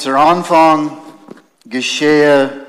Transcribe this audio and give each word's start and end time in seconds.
Unser 0.00 0.16
Anfang 0.16 0.96
geschehe 1.66 2.66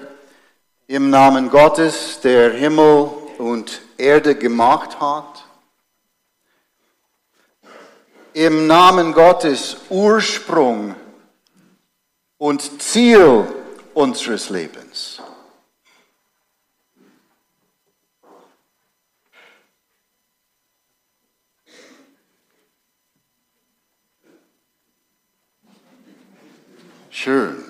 im 0.87 1.09
Namen 1.09 1.49
Gottes, 1.49 2.19
der 2.19 2.51
Himmel 2.51 3.09
und 3.37 3.79
Erde 3.97 4.35
gemacht 4.35 4.99
hat. 4.99 5.45
Im 8.33 8.67
Namen 8.67 9.13
Gottes 9.13 9.77
Ursprung 9.89 10.93
und 12.37 12.81
Ziel 12.81 13.47
unseres 13.93 14.49
Lebens. 14.49 15.21
Schön. 27.23 27.63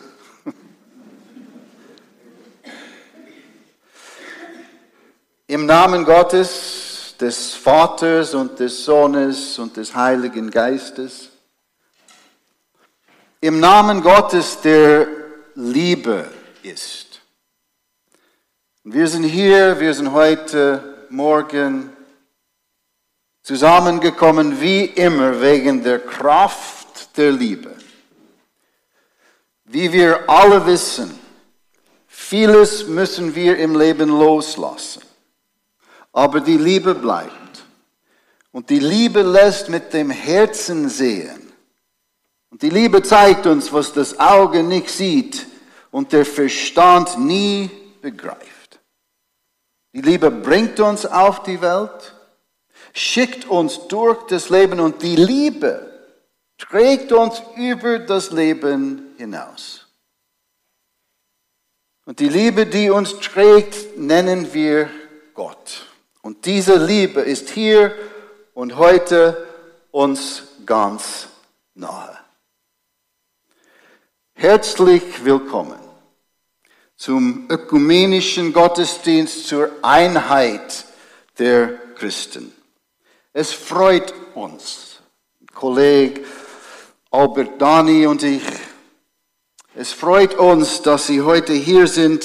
Im 5.48 5.66
Namen 5.92 6.06
Gottes, 6.06 7.16
des 7.20 7.54
Vaters 7.54 8.34
und 8.34 8.58
des 8.58 8.86
Sohnes 8.86 9.60
und 9.60 9.76
des 9.76 9.94
Heiligen 9.94 10.50
Geistes. 10.50 11.28
Im 13.42 13.60
Namen 13.60 14.02
Gottes, 14.02 14.62
der 14.62 15.06
Liebe 15.54 16.30
ist. 16.64 17.20
Wir 18.86 19.06
sind 19.06 19.26
hier, 19.26 19.82
wir 19.82 19.94
sind 19.94 20.14
heute 20.14 21.08
Morgen 21.10 21.90
zusammengekommen, 23.44 24.62
wie 24.62 24.86
immer, 24.86 25.42
wegen 25.42 25.84
der 25.84 26.00
Kraft 26.00 27.18
der 27.18 27.34
Liebe. 27.34 27.76
Wie 29.66 29.92
wir 29.92 30.30
alle 30.30 30.66
wissen, 30.66 31.20
vieles 32.08 32.88
müssen 32.88 33.36
wir 33.36 33.58
im 33.58 33.78
Leben 33.78 34.08
loslassen. 34.08 35.11
Aber 36.14 36.42
die 36.42 36.58
Liebe 36.58 36.94
bleibt. 36.96 37.66
Und 38.52 38.70
die 38.70 38.80
Liebe 38.80 39.22
lässt 39.22 39.70
mit 39.70 39.94
dem 39.94 40.10
Herzen 40.10 40.90
sehen. 40.90 41.54
Und 42.50 42.62
die 42.62 42.70
Liebe 42.70 43.02
zeigt 43.02 43.46
uns, 43.48 43.72
was 43.72 43.94
das 43.94 44.20
Auge 44.20 44.62
nicht 44.62 44.90
sieht 44.90 45.48
und 45.90 46.12
der 46.12 46.26
Verstand 46.26 47.18
nie 47.18 47.70
begreift. 48.02 48.80
Die 49.94 50.02
Liebe 50.02 50.30
bringt 50.32 50.80
uns 50.80 51.06
auf 51.06 51.44
die 51.44 51.62
Welt, 51.62 52.16
schickt 52.94 53.46
uns 53.46 53.88
durch 53.88 54.24
das 54.28 54.50
Leben 54.50 54.80
und 54.80 55.02
die 55.02 55.16
Liebe 55.16 55.88
trägt 56.58 57.12
uns 57.12 57.42
über 57.56 58.00
das 58.00 58.32
Leben 58.32 59.14
hinaus. 59.18 59.88
Und 62.06 62.20
die 62.20 62.30
Liebe, 62.30 62.66
die 62.66 62.90
uns 62.90 63.20
trägt, 63.20 63.98
nennen 63.98 64.54
wir 64.54 64.90
Gott. 65.34 65.88
Und 66.22 66.46
diese 66.46 66.76
Liebe 66.76 67.22
ist 67.22 67.50
hier 67.50 67.96
und 68.54 68.78
heute 68.78 69.48
uns 69.90 70.44
ganz 70.66 71.28
nahe. 71.74 72.18
Herzlich 74.34 75.24
willkommen 75.24 75.80
zum 76.96 77.48
ökumenischen 77.50 78.54
Gottesdienst 78.54 79.48
zur 79.48 79.72
Einheit 79.82 80.86
der 81.40 81.74
Christen. 81.96 82.54
Es 83.34 83.54
freut 83.54 84.14
uns, 84.36 85.00
Kollege 85.54 86.24
Albert 87.10 87.60
Dani 87.60 88.06
und 88.06 88.22
ich, 88.22 88.44
es 89.74 89.92
freut 89.92 90.36
uns, 90.36 90.82
dass 90.84 91.08
Sie 91.08 91.22
heute 91.22 91.54
hier 91.54 91.88
sind 91.88 92.24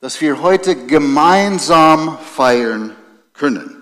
dass 0.00 0.20
wir 0.20 0.40
heute 0.40 0.86
gemeinsam 0.86 2.18
feiern 2.18 2.96
können. 3.34 3.76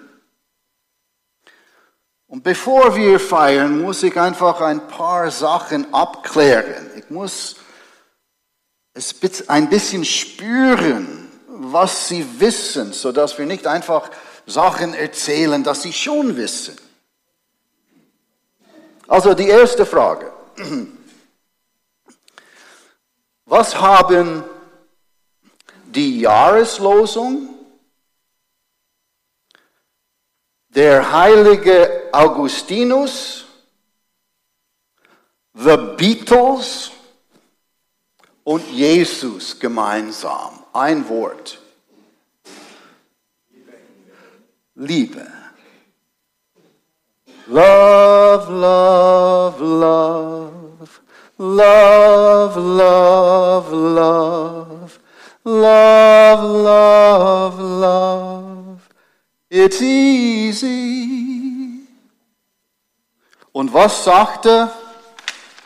Und 2.26 2.42
bevor 2.42 2.94
wir 2.96 3.18
feiern, 3.18 3.80
muss 3.80 4.02
ich 4.02 4.18
einfach 4.18 4.60
ein 4.60 4.86
paar 4.88 5.30
Sachen 5.30 5.94
abklären. 5.94 6.90
Ich 6.96 7.08
muss 7.08 7.56
es 8.92 9.48
ein 9.48 9.70
bisschen 9.70 10.04
spüren, 10.04 11.28
was 11.46 12.08
Sie 12.08 12.26
wissen, 12.38 12.92
sodass 12.92 13.38
wir 13.38 13.46
nicht 13.46 13.66
einfach 13.66 14.10
Sachen 14.46 14.94
erzählen, 14.94 15.62
dass 15.62 15.82
Sie 15.82 15.92
schon 15.92 16.36
wissen. 16.36 16.76
Also 19.06 19.34
die 19.34 19.48
erste 19.48 19.86
Frage. 19.86 20.32
Was 23.46 23.80
haben 23.80 24.44
die 25.98 26.20
Jahreslosung, 26.20 27.48
der 30.68 31.10
heilige 31.10 32.08
Augustinus, 32.12 33.46
The 35.54 35.76
Beatles 35.96 36.92
und 38.44 38.64
Jesus 38.70 39.58
gemeinsam. 39.58 40.64
Ein 40.72 41.08
Wort. 41.08 41.58
Liebe. 44.76 45.26
Love, 47.48 48.52
love, 48.52 49.64
love. 49.64 50.90
Love, 51.38 52.60
love, 52.60 53.72
love. 53.72 54.77
Love, 55.48 56.62
love, 56.62 57.58
love. 57.58 58.80
It's 59.48 59.80
easy. 59.80 61.86
Und 63.52 63.72
was 63.72 64.04
sagte, 64.04 64.70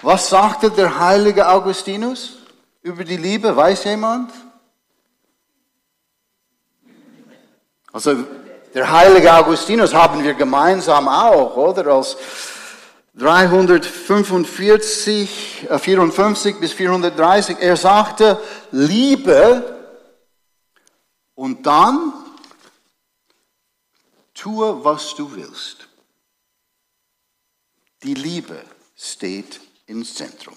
was 0.03 0.29
sagte 0.29 0.71
der 0.71 1.01
heilige 1.01 1.49
Augustinus 1.49 2.37
über 2.83 3.03
die 3.03 3.17
Liebe? 3.17 3.57
Weiß 3.57 3.83
jemand? 3.83 4.31
Also, 7.93 8.25
der 8.73 8.89
heilige 8.89 9.35
Augustinus 9.35 9.93
haben 9.93 10.23
wir 10.23 10.35
gemeinsam 10.35 11.09
auch, 11.09 11.57
oder? 11.57 11.89
Als 11.89 12.17
345, 13.15 15.69
54 15.79 16.57
äh, 16.57 16.59
bis 16.59 16.73
430. 16.73 17.59
Er 17.61 17.77
sagte, 17.77 18.43
Liebe 18.71 19.79
und 21.35 21.67
dann 21.67 22.15
tue, 24.35 24.85
was 24.85 25.15
du 25.15 25.35
willst. 25.35 25.89
Die 28.03 28.15
Liebe 28.15 28.63
steht 28.97 29.61
im 29.87 30.05
Zentrum. 30.05 30.57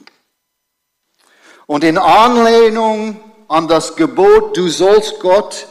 Und 1.68 1.84
in 1.84 1.98
Anlehnung 1.98 3.20
an 3.48 3.68
das 3.68 3.96
Gebot, 3.96 4.56
du 4.56 4.70
sollst 4.70 5.20
Gott 5.20 5.68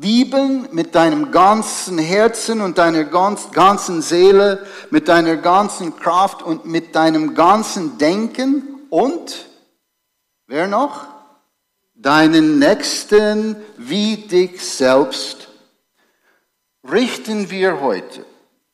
lieben 0.00 0.68
mit 0.72 0.94
deinem 0.94 1.30
ganzen 1.30 1.98
Herzen 1.98 2.60
und 2.60 2.78
deiner 2.78 3.04
ganzen 3.04 4.02
Seele, 4.02 4.66
mit 4.90 5.08
deiner 5.08 5.36
ganzen 5.36 5.96
Kraft 5.96 6.42
und 6.42 6.64
mit 6.66 6.94
deinem 6.94 7.34
ganzen 7.34 7.98
Denken 7.98 8.80
und, 8.90 9.46
wer 10.46 10.66
noch? 10.66 11.06
Deinen 11.94 12.58
Nächsten 12.58 13.56
wie 13.78 14.16
dich 14.16 14.62
selbst. 14.62 15.48
Richten 16.90 17.50
wir 17.50 17.80
heute 17.80 18.24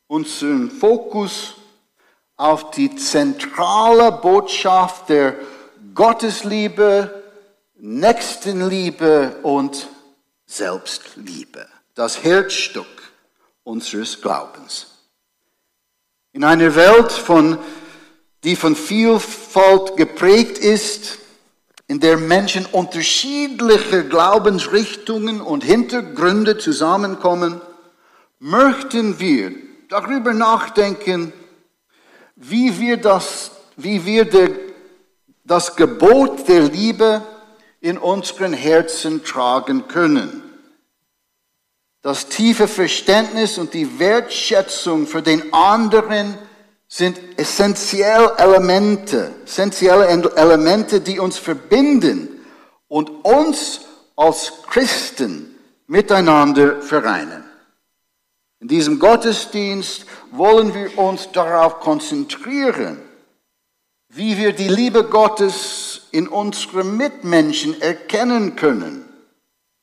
unseren 0.08 0.70
Fokus 0.70 1.54
auf 2.36 2.70
die 2.72 2.94
zentrale 2.96 4.12
Botschaft 4.12 5.08
der 5.08 5.34
Gottesliebe, 5.94 7.22
Nächstenliebe 7.76 9.36
und 9.42 9.88
Selbstliebe, 10.52 11.66
das 11.94 12.22
Herzstück 12.22 13.12
unseres 13.64 14.20
Glaubens. 14.20 14.88
In 16.32 16.44
einer 16.44 16.74
Welt, 16.74 17.10
von, 17.10 17.56
die 18.44 18.54
von 18.56 18.76
Vielfalt 18.76 19.96
geprägt 19.96 20.58
ist, 20.58 21.18
in 21.86 22.00
der 22.00 22.18
Menschen 22.18 22.66
unterschiedliche 22.66 24.04
Glaubensrichtungen 24.06 25.40
und 25.40 25.64
Hintergründe 25.64 26.58
zusammenkommen, 26.58 27.62
möchten 28.38 29.18
wir 29.18 29.52
darüber 29.88 30.34
nachdenken, 30.34 31.32
wie 32.36 32.78
wir 32.78 32.98
das, 32.98 33.52
wie 33.76 34.04
wir 34.04 34.26
der, 34.26 34.50
das 35.44 35.76
Gebot 35.76 36.46
der 36.46 36.62
Liebe 36.64 37.22
in 37.82 37.98
unseren 37.98 38.52
Herzen 38.54 39.24
tragen 39.24 39.88
können. 39.88 40.42
Das 42.00 42.28
tiefe 42.28 42.66
Verständnis 42.66 43.58
und 43.58 43.74
die 43.74 43.98
Wertschätzung 43.98 45.06
für 45.06 45.20
den 45.20 45.52
anderen 45.52 46.38
sind 46.88 47.18
essentielle 47.36 48.34
Elemente, 48.38 49.34
essentielle 49.44 50.06
Elemente, 50.06 51.00
die 51.00 51.18
uns 51.18 51.38
verbinden 51.38 52.40
und 52.88 53.10
uns 53.24 53.82
als 54.16 54.52
Christen 54.68 55.58
miteinander 55.86 56.82
vereinen. 56.82 57.44
In 58.60 58.68
diesem 58.68 59.00
Gottesdienst 59.00 60.06
wollen 60.30 60.72
wir 60.74 60.96
uns 60.98 61.32
darauf 61.32 61.80
konzentrieren, 61.80 63.00
wie 64.08 64.36
wir 64.36 64.52
die 64.52 64.68
Liebe 64.68 65.04
Gottes 65.04 65.91
in 66.12 66.28
unseren 66.28 66.96
Mitmenschen 66.96 67.80
erkennen 67.80 68.54
können 68.54 69.04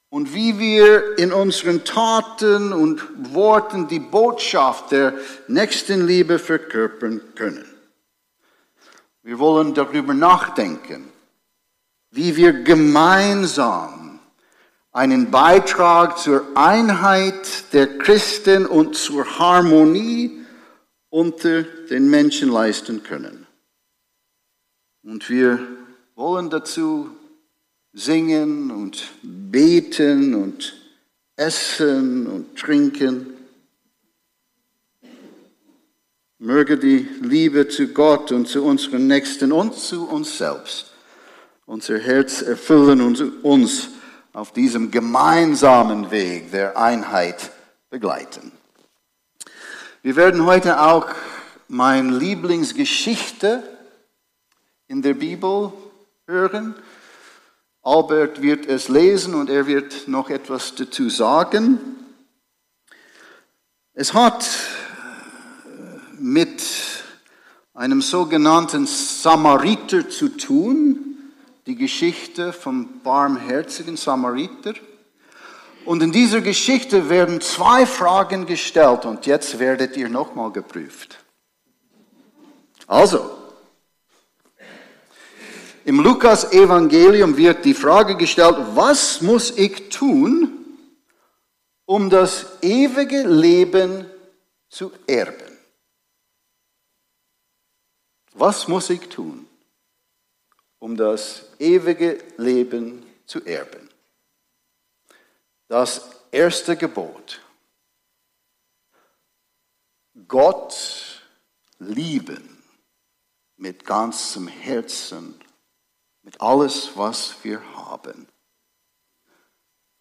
und 0.09 0.33
wie 0.33 0.57
wir 0.57 1.17
in 1.17 1.31
unseren 1.31 1.83
Taten 1.83 2.73
und 2.73 3.33
Worten 3.33 3.87
die 3.87 3.99
Botschaft 3.99 4.91
der 4.91 5.13
Nächstenliebe 5.47 6.39
verkörpern 6.39 7.21
können. 7.35 7.65
Wir 9.21 9.37
wollen 9.37 9.73
darüber 9.73 10.13
nachdenken, 10.13 11.11
wie 12.11 12.35
wir 12.35 12.63
gemeinsam 12.63 14.19
einen 14.91 15.29
Beitrag 15.29 16.17
zur 16.17 16.45
Einheit 16.55 17.73
der 17.73 17.99
Christen 17.99 18.65
und 18.65 18.95
zur 18.95 19.37
Harmonie 19.37 20.45
unter 21.09 21.63
den 21.63 22.09
Menschen 22.09 22.49
leisten 22.49 23.03
können. 23.03 23.45
Und 25.03 25.29
wir 25.29 25.78
wollen 26.19 26.49
dazu 26.49 27.09
singen 27.93 28.71
und 28.71 29.07
beten 29.23 30.35
und 30.35 30.75
essen 31.37 32.27
und 32.27 32.57
trinken. 32.57 33.37
Möge 36.39 36.77
die 36.77 37.07
Liebe 37.21 37.69
zu 37.69 37.87
Gott 37.87 38.33
und 38.33 38.49
zu 38.49 38.65
unseren 38.65 39.07
Nächsten 39.07 39.53
und 39.53 39.75
zu 39.75 40.09
uns 40.09 40.37
selbst 40.37 40.87
unser 41.65 41.97
Herz 41.99 42.41
erfüllen 42.41 42.99
und 42.99 43.43
uns 43.45 43.87
auf 44.33 44.51
diesem 44.51 44.91
gemeinsamen 44.91 46.11
Weg 46.11 46.51
der 46.51 46.77
Einheit 46.77 47.51
begleiten. 47.89 48.51
Wir 50.01 50.17
werden 50.17 50.45
heute 50.45 50.81
auch 50.81 51.07
meine 51.69 52.17
Lieblingsgeschichte 52.17 53.63
in 54.87 55.01
der 55.01 55.13
Bibel 55.13 55.71
hören. 56.29 56.75
Albert 57.81 58.43
wird 58.43 58.67
es 58.67 58.87
lesen 58.87 59.33
und 59.33 59.49
er 59.49 59.65
wird 59.65 60.07
noch 60.07 60.29
etwas 60.29 60.75
dazu 60.75 61.09
sagen. 61.09 61.79
Es 63.93 64.13
hat 64.13 64.43
äh, 64.43 66.21
mit 66.21 66.63
einem 67.73 68.03
sogenannten 68.03 68.85
Samariter 68.85 70.07
zu 70.07 70.29
tun, 70.29 71.17
die 71.65 71.75
Geschichte 71.75 72.53
vom 72.53 73.01
barmherzigen 73.01 73.97
Samariter. 73.97 74.75
Und 75.85 76.03
in 76.03 76.11
dieser 76.11 76.41
Geschichte 76.41 77.09
werden 77.09 77.41
zwei 77.41 77.87
Fragen 77.87 78.45
gestellt 78.45 79.05
und 79.05 79.25
jetzt 79.25 79.57
werdet 79.57 79.97
ihr 79.97 80.09
nochmal 80.09 80.51
geprüft. 80.51 81.23
Also, 82.85 83.38
im 85.89 86.01
Lukas-Evangelium 86.01 87.35
wird 87.35 87.65
die 87.65 87.73
Frage 87.73 88.15
gestellt, 88.15 88.57
was 88.75 89.21
muss 89.21 89.49
ich 89.49 89.89
tun, 89.89 90.77
um 91.85 92.11
das 92.11 92.45
ewige 92.61 93.23
Leben 93.23 94.05
zu 94.69 94.91
erben? 95.07 95.57
Was 98.33 98.67
muss 98.67 98.91
ich 98.91 99.09
tun, 99.09 99.47
um 100.77 100.95
das 100.95 101.45
ewige 101.57 102.23
Leben 102.37 103.03
zu 103.25 103.43
erben? 103.43 103.89
Das 105.69 106.07
erste 106.29 106.77
Gebot. 106.77 107.41
Gott 110.27 111.23
lieben 111.79 112.63
mit 113.57 113.83
ganzem 113.83 114.47
Herzen 114.47 115.33
mit 116.29 116.41
alles, 116.41 116.91
was 116.93 117.37
wir 117.41 117.59
haben. 117.75 118.27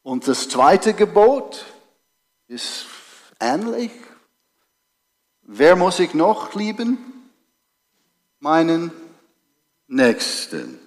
Und 0.03 0.29
das 0.29 0.47
zweite 0.47 0.93
Gebot 0.93 1.65
ist 2.49 2.85
ähnlich. 3.41 3.93
Wer 5.41 5.75
muss 5.75 5.99
ich 6.01 6.13
noch 6.13 6.55
lieben? 6.55 7.31
Meinen 8.41 8.93
Nächsten. 9.87 10.79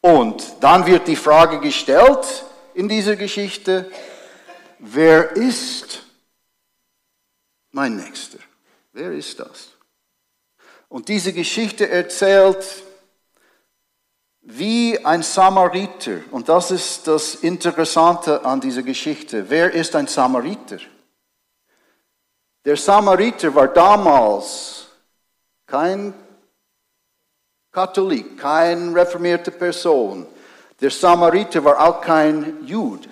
Und 0.00 0.56
dann 0.60 0.86
wird 0.86 1.08
die 1.08 1.16
Frage 1.16 1.60
gestellt 1.60 2.46
in 2.72 2.88
dieser 2.88 3.16
Geschichte, 3.16 3.92
wer 4.78 5.32
ist 5.36 6.04
mein 7.70 7.96
Nächster? 7.96 8.38
Wer 8.94 9.12
ist 9.12 9.40
das? 9.40 9.72
Und 10.88 11.08
diese 11.08 11.34
Geschichte 11.34 11.86
erzählt 11.90 12.64
wie 14.44 15.02
ein 15.04 15.22
Samariter. 15.22 16.20
Und 16.30 16.48
das 16.48 16.70
ist 16.70 17.06
das 17.06 17.34
Interessante 17.36 18.44
an 18.44 18.60
dieser 18.60 18.82
Geschichte. 18.82 19.48
Wer 19.48 19.72
ist 19.72 19.96
ein 19.96 20.06
Samariter? 20.06 20.78
Der 22.64 22.76
Samariter 22.76 23.54
war 23.54 23.68
damals 23.68 24.86
kein 25.66 26.14
Katholik, 27.72 28.38
kein 28.38 28.92
reformierte 28.94 29.50
Person. 29.50 30.26
Der 30.80 30.90
Samariter 30.90 31.64
war 31.64 31.80
auch 31.80 32.00
kein 32.00 32.64
Jude. 32.66 33.08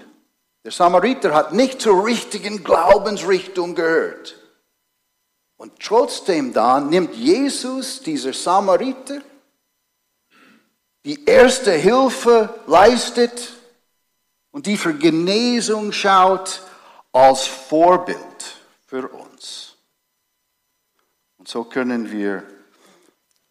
Der 0.64 0.72
Samariter 0.72 1.34
hat 1.34 1.52
nicht 1.52 1.80
zur 1.80 2.04
richtigen 2.04 2.62
Glaubensrichtung 2.62 3.74
gehört. 3.74 4.36
Und 5.56 5.80
trotzdem 5.80 6.52
da 6.52 6.80
nimmt 6.80 7.14
Jesus, 7.14 8.00
dieser 8.00 8.32
Samariter, 8.32 9.20
die 11.04 11.24
erste 11.24 11.72
Hilfe 11.72 12.48
leistet 12.66 13.52
und 14.50 14.66
die 14.66 14.76
für 14.76 14.94
Genesung 14.94 15.92
schaut 15.92 16.62
als 17.12 17.46
Vorbild 17.46 18.18
für 18.86 19.08
uns. 19.08 19.76
Und 21.38 21.48
so 21.48 21.64
können 21.64 22.12
wir 22.12 22.44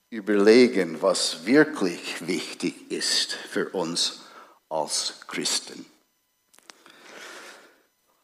überlegen, 0.10 1.02
was 1.02 1.46
wirklich 1.46 2.28
wichtig 2.28 2.92
ist 2.92 3.34
für 3.34 3.70
uns 3.70 4.22
als 4.70 5.16
Christen. 5.28 5.86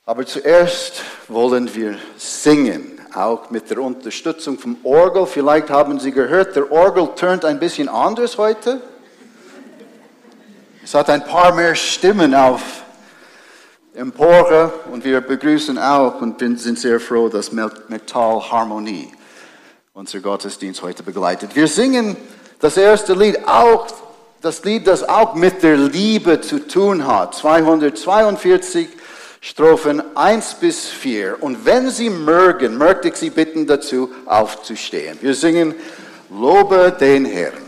Aber 0.05 0.25
zuerst 0.25 1.01
wollen 1.27 1.74
wir 1.75 2.00
singen, 2.17 2.98
auch 3.13 3.50
mit 3.50 3.69
der 3.69 3.79
Unterstützung 3.79 4.57
vom 4.57 4.77
Orgel. 4.84 5.25
Vielleicht 5.25 5.69
haben 5.69 6.00
Sie 6.00 6.12
gehört, 6.12 6.55
der 6.55 6.72
Orgel 6.72 7.10
tönt 7.15 7.43
ein 7.43 7.60
bisschen 7.60 7.89
anders 7.89 8.38
heute. 8.38 8.81
Es 10.88 10.94
hat 10.94 11.10
ein 11.10 11.25
paar 11.25 11.53
mehr 11.53 11.75
Stimmen 11.75 12.34
auf 12.34 12.62
Empore 13.94 14.72
und 14.89 15.03
wir 15.03 15.20
begrüßen 15.20 15.77
auch 15.77 16.22
und 16.22 16.39
sind 16.39 16.79
sehr 16.79 17.01
froh, 17.01 17.27
dass 17.27 17.51
Metall 17.51 18.41
Harmonie 18.50 19.12
unser 19.94 20.22
Gottesdienst 20.22 20.82
heute 20.82 21.03
begleitet. 21.03 21.58
Wir 21.58 21.67
singen 21.67 22.15
das 22.62 22.77
erste 22.77 23.15
Lied 23.15 23.46
auch, 23.50 23.88
das 24.39 24.63
Lied, 24.63 24.88
das 24.88 25.03
auch 25.03 25.36
mit 25.36 25.62
der 25.62 25.75
Liebe 25.75 26.39
zu 26.39 26.65
tun 26.65 27.06
hat. 27.06 27.36
242 27.36 28.88
Strophen 29.41 30.01
1 30.15 30.53
bis 30.53 30.86
4. 30.86 31.44
Und 31.44 31.65
wenn 31.65 31.89
Sie 31.89 32.10
mögen, 32.10 32.77
möchte 32.77 33.10
ich 33.10 33.15
Sie 33.15 33.29
bitten 33.29 33.67
dazu 33.67 34.10
aufzustehen. 34.25 35.17
Wir 35.20 35.36
singen 35.36 35.75
Lobe 36.29 36.96
den 36.98 37.25
Herrn. 37.25 37.66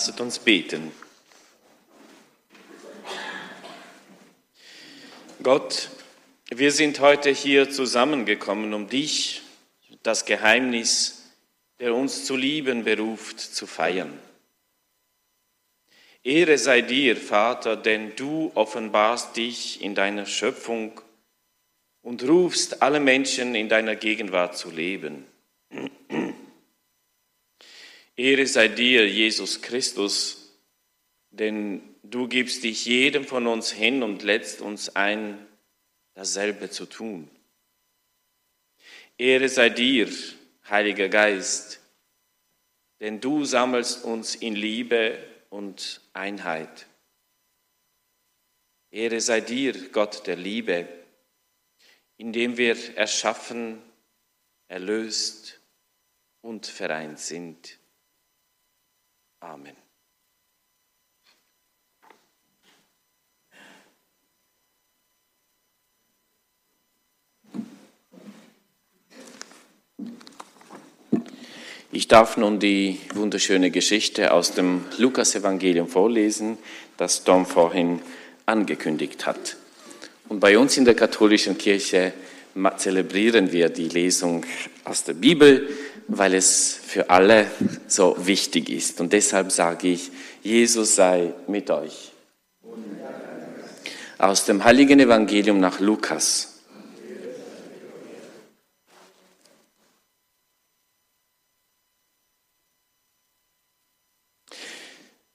Lasset 0.00 0.22
uns 0.22 0.38
beten. 0.38 0.92
Gott, 5.42 5.90
wir 6.48 6.72
sind 6.72 7.00
heute 7.00 7.28
hier 7.28 7.68
zusammengekommen, 7.68 8.72
um 8.72 8.88
dich, 8.88 9.42
das 10.02 10.24
Geheimnis, 10.24 11.34
der 11.80 11.94
uns 11.94 12.24
zu 12.24 12.34
lieben 12.34 12.84
beruft, 12.84 13.40
zu 13.40 13.66
feiern. 13.66 14.18
Ehre 16.24 16.56
sei 16.56 16.80
dir, 16.80 17.14
Vater, 17.18 17.76
denn 17.76 18.16
du 18.16 18.52
offenbarst 18.54 19.36
dich 19.36 19.82
in 19.82 19.94
deiner 19.94 20.24
Schöpfung 20.24 20.98
und 22.00 22.26
rufst 22.26 22.80
alle 22.80 23.00
Menschen 23.00 23.54
in 23.54 23.68
deiner 23.68 23.96
Gegenwart 23.96 24.56
zu 24.56 24.70
leben. 24.70 25.26
Ehre 28.20 28.46
sei 28.46 28.68
dir, 28.68 29.08
Jesus 29.08 29.62
Christus, 29.62 30.54
denn 31.30 31.80
du 32.02 32.28
gibst 32.28 32.62
dich 32.64 32.84
jedem 32.84 33.24
von 33.24 33.46
uns 33.46 33.72
hin 33.72 34.02
und 34.02 34.22
lädst 34.22 34.60
uns 34.60 34.94
ein, 34.94 35.46
dasselbe 36.12 36.68
zu 36.68 36.84
tun. 36.84 37.30
Ehre 39.16 39.48
sei 39.48 39.70
dir, 39.70 40.12
Heiliger 40.68 41.08
Geist, 41.08 41.80
denn 43.00 43.22
du 43.22 43.46
sammelst 43.46 44.04
uns 44.04 44.34
in 44.34 44.54
Liebe 44.54 45.18
und 45.48 46.02
Einheit. 46.12 46.88
Ehre 48.90 49.22
sei 49.22 49.40
dir, 49.40 49.88
Gott 49.92 50.26
der 50.26 50.36
Liebe, 50.36 50.86
indem 52.18 52.58
wir 52.58 52.76
erschaffen, 52.98 53.80
erlöst 54.68 55.58
und 56.42 56.66
vereint 56.66 57.18
sind. 57.18 57.79
Amen. 59.40 59.74
Ich 71.92 72.06
darf 72.06 72.36
nun 72.36 72.60
die 72.60 73.00
wunderschöne 73.14 73.70
Geschichte 73.70 74.32
aus 74.32 74.52
dem 74.52 74.84
Lukasevangelium 74.98 75.88
vorlesen, 75.88 76.58
das 76.96 77.24
Tom 77.24 77.46
vorhin 77.46 78.00
angekündigt 78.46 79.26
hat. 79.26 79.56
Und 80.28 80.38
bei 80.38 80.56
uns 80.56 80.76
in 80.76 80.84
der 80.84 80.94
katholischen 80.94 81.58
Kirche 81.58 82.12
zelebrieren 82.76 83.52
wir 83.52 83.68
die 83.68 83.88
Lesung 83.88 84.44
aus 84.84 85.04
der 85.04 85.14
Bibel, 85.14 85.68
weil 86.08 86.34
es 86.34 86.74
für 86.74 87.08
alle 87.10 87.46
so 87.86 88.16
wichtig 88.18 88.68
ist. 88.68 89.00
Und 89.00 89.12
deshalb 89.12 89.52
sage 89.52 89.88
ich, 89.88 90.10
Jesus 90.42 90.96
sei 90.96 91.32
mit 91.46 91.70
euch. 91.70 92.12
Aus 94.18 94.44
dem 94.44 94.64
heiligen 94.64 95.00
Evangelium 95.00 95.60
nach 95.60 95.80
Lukas. 95.80 96.60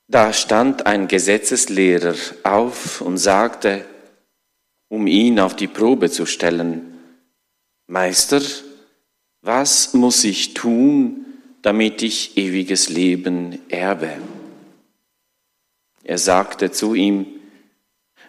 Da 0.07 0.33
stand 0.33 0.85
ein 0.85 1.07
Gesetzeslehrer 1.07 2.15
auf 2.43 3.01
und 3.01 3.17
sagte, 3.17 3.85
um 4.87 5.07
ihn 5.07 5.39
auf 5.39 5.55
die 5.55 5.67
Probe 5.67 6.11
zu 6.11 6.25
stellen, 6.25 6.94
Meister, 7.87 8.41
was 9.41 9.93
muss 9.93 10.23
ich 10.23 10.53
tun, 10.53 11.25
damit 11.61 12.01
ich 12.01 12.35
ewiges 12.37 12.89
Leben 12.89 13.59
erbe? 13.69 14.17
Er 16.03 16.17
sagte 16.17 16.71
zu 16.71 16.95
ihm, 16.95 17.27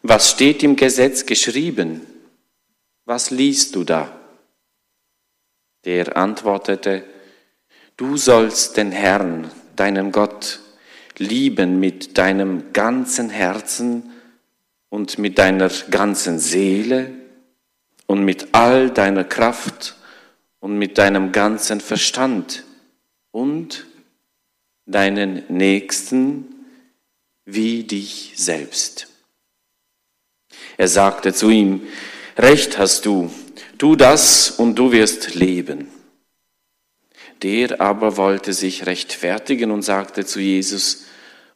was 0.03 0.31
steht 0.31 0.63
im 0.63 0.77
Gesetz 0.77 1.27
geschrieben? 1.27 2.03
Was 3.07 3.31
liest 3.31 3.75
du 3.75 3.85
da? 3.85 4.19
Der 5.85 6.17
antwortete, 6.17 7.05
du 7.97 8.17
sollst 8.17 8.77
den 8.77 8.93
Herrn, 8.93 9.51
deinen 9.75 10.13
Gott, 10.13 10.61
lieben 11.19 11.81
mit 11.81 12.19
deinem 12.19 12.73
ganzen 12.73 13.31
Herzen 13.31 14.11
und 14.91 15.19
mit 15.19 15.39
deiner 15.39 15.71
ganzen 15.91 16.39
Seele 16.39 17.26
und 18.07 18.25
mit 18.25 18.49
all 18.53 18.91
deiner 18.91 19.25
Kraft 19.25 19.97
und 20.61 20.79
mit 20.79 20.99
deinem 20.99 21.33
ganzen 21.33 21.81
Verstand 21.81 22.65
und 23.31 23.87
deinen 24.87 25.45
Nächsten 25.49 26.55
wie 27.45 27.85
dich 27.85 28.33
selbst. 28.37 29.09
Er 30.77 30.89
sagte 30.89 31.33
zu 31.33 31.51
ihm, 31.51 31.83
Recht 32.39 32.77
hast 32.77 33.07
du, 33.07 33.31
tu 33.79 33.97
das 33.97 34.51
und 34.51 34.75
du 34.75 34.93
wirst 34.93 35.35
leben. 35.35 35.89
Der 37.43 37.81
aber 37.81 38.17
wollte 38.17 38.53
sich 38.53 38.87
rechtfertigen 38.87 39.71
und 39.71 39.83
sagte 39.83 40.27
zu 40.27 40.41
Jesus, 40.41 41.05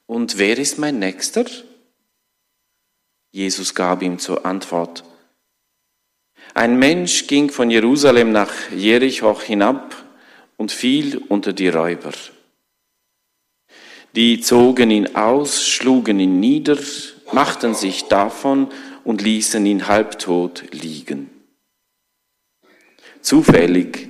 und 0.06 0.38
wer 0.38 0.58
ist 0.58 0.78
mein 0.78 0.98
Nächster? 0.98 1.44
Jesus 3.30 3.74
gab 3.74 4.02
ihm 4.02 4.18
zur 4.18 4.44
Antwort, 4.44 5.04
ein 6.54 6.78
Mensch 6.78 7.26
ging 7.26 7.50
von 7.50 7.70
Jerusalem 7.70 8.32
nach 8.32 8.52
Jericho 8.74 9.40
hinab 9.40 9.96
und 10.56 10.72
fiel 10.72 11.18
unter 11.28 11.52
die 11.52 11.68
Räuber. 11.68 12.12
Die 14.16 14.40
zogen 14.40 14.90
ihn 14.90 15.14
aus, 15.14 15.66
schlugen 15.66 16.18
ihn 16.18 16.40
nieder, 16.40 16.78
machten 17.32 17.74
sich 17.74 18.08
davon 18.08 18.68
und 19.04 19.22
ließen 19.22 19.64
ihn 19.64 19.86
halbtot 19.86 20.64
liegen. 20.72 21.30
Zufällig 23.20 24.08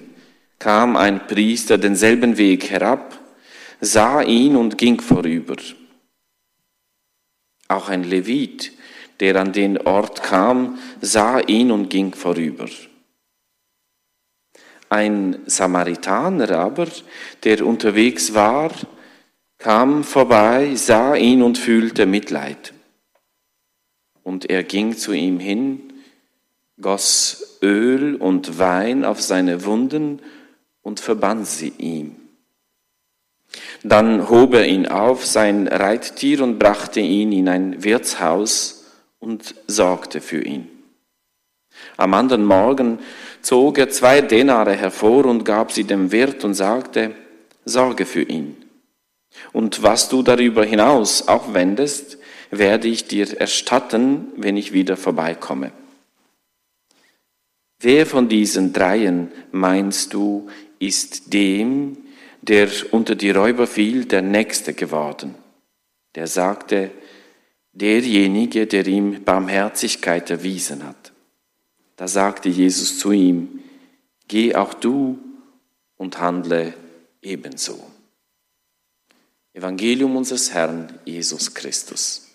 kam 0.58 0.96
ein 0.96 1.26
Priester 1.26 1.78
denselben 1.78 2.38
Weg 2.38 2.70
herab, 2.70 3.18
sah 3.80 4.22
ihn 4.22 4.56
und 4.56 4.78
ging 4.78 5.00
vorüber. 5.00 5.56
Auch 7.68 7.88
ein 7.88 8.04
Levit, 8.04 8.72
der 9.20 9.36
an 9.36 9.52
den 9.52 9.78
Ort 9.78 10.22
kam, 10.22 10.78
sah 11.00 11.38
ihn 11.40 11.70
und 11.70 11.90
ging 11.90 12.14
vorüber. 12.14 12.68
Ein 14.88 15.38
Samaritaner 15.46 16.50
aber, 16.50 16.88
der 17.44 17.64
unterwegs 17.64 18.34
war, 18.34 18.72
kam 19.58 20.02
vorbei, 20.02 20.74
sah 20.74 21.14
ihn 21.14 21.42
und 21.42 21.58
fühlte 21.58 22.06
Mitleid. 22.06 22.72
Und 24.24 24.50
er 24.50 24.64
ging 24.64 24.96
zu 24.96 25.12
ihm 25.12 25.38
hin, 25.38 25.92
goss 26.80 27.58
Öl 27.62 28.16
und 28.16 28.58
Wein 28.58 29.04
auf 29.04 29.20
seine 29.20 29.64
Wunden 29.64 30.22
und 30.82 30.98
verband 30.98 31.46
sie 31.46 31.72
ihm. 31.78 32.16
Dann 33.82 34.28
hob 34.28 34.54
er 34.54 34.66
ihn 34.66 34.86
auf, 34.86 35.26
sein 35.26 35.68
Reittier, 35.68 36.42
und 36.42 36.58
brachte 36.58 37.00
ihn 37.00 37.32
in 37.32 37.48
ein 37.48 37.84
Wirtshaus 37.84 38.79
und 39.20 39.54
sorgte 39.66 40.20
für 40.20 40.42
ihn. 40.42 40.68
Am 41.96 42.14
anderen 42.14 42.44
Morgen 42.44 42.98
zog 43.42 43.78
er 43.78 43.90
zwei 43.90 44.20
Denare 44.20 44.74
hervor 44.74 45.26
und 45.26 45.44
gab 45.44 45.72
sie 45.72 45.84
dem 45.84 46.10
Wirt 46.10 46.44
und 46.44 46.54
sagte, 46.54 47.14
sorge 47.64 48.06
für 48.06 48.22
ihn. 48.22 48.56
Und 49.52 49.82
was 49.82 50.08
du 50.08 50.22
darüber 50.22 50.64
hinaus 50.64 51.28
aufwendest, 51.28 52.18
werde 52.50 52.88
ich 52.88 53.06
dir 53.06 53.40
erstatten, 53.40 54.32
wenn 54.36 54.56
ich 54.56 54.72
wieder 54.72 54.96
vorbeikomme. 54.96 55.72
Wer 57.80 58.06
von 58.06 58.28
diesen 58.28 58.72
dreien 58.72 59.30
meinst 59.52 60.12
du, 60.12 60.48
ist 60.78 61.32
dem, 61.32 61.96
der 62.42 62.68
unter 62.90 63.14
die 63.14 63.30
Räuber 63.30 63.66
fiel, 63.66 64.04
der 64.04 64.22
Nächste 64.22 64.74
geworden. 64.74 65.34
Der 66.14 66.26
sagte, 66.26 66.90
derjenige, 67.72 68.66
der 68.66 68.86
ihm 68.86 69.24
Barmherzigkeit 69.24 70.30
erwiesen 70.30 70.86
hat. 70.86 71.12
Da 71.96 72.08
sagte 72.08 72.48
Jesus 72.48 72.98
zu 72.98 73.12
ihm, 73.12 73.60
Geh 74.28 74.54
auch 74.54 74.74
du 74.74 75.18
und 75.96 76.18
handle 76.20 76.74
ebenso. 77.20 77.84
Evangelium 79.52 80.16
unseres 80.16 80.52
Herrn 80.52 80.98
Jesus 81.04 81.52
Christus. 81.52 82.28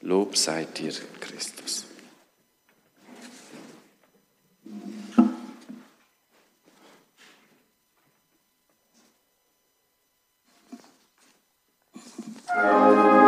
Lob 0.00 0.36
sei 0.36 0.64
dir, 0.64 0.92
Christus. 1.20 1.86
Amen. 12.48 13.23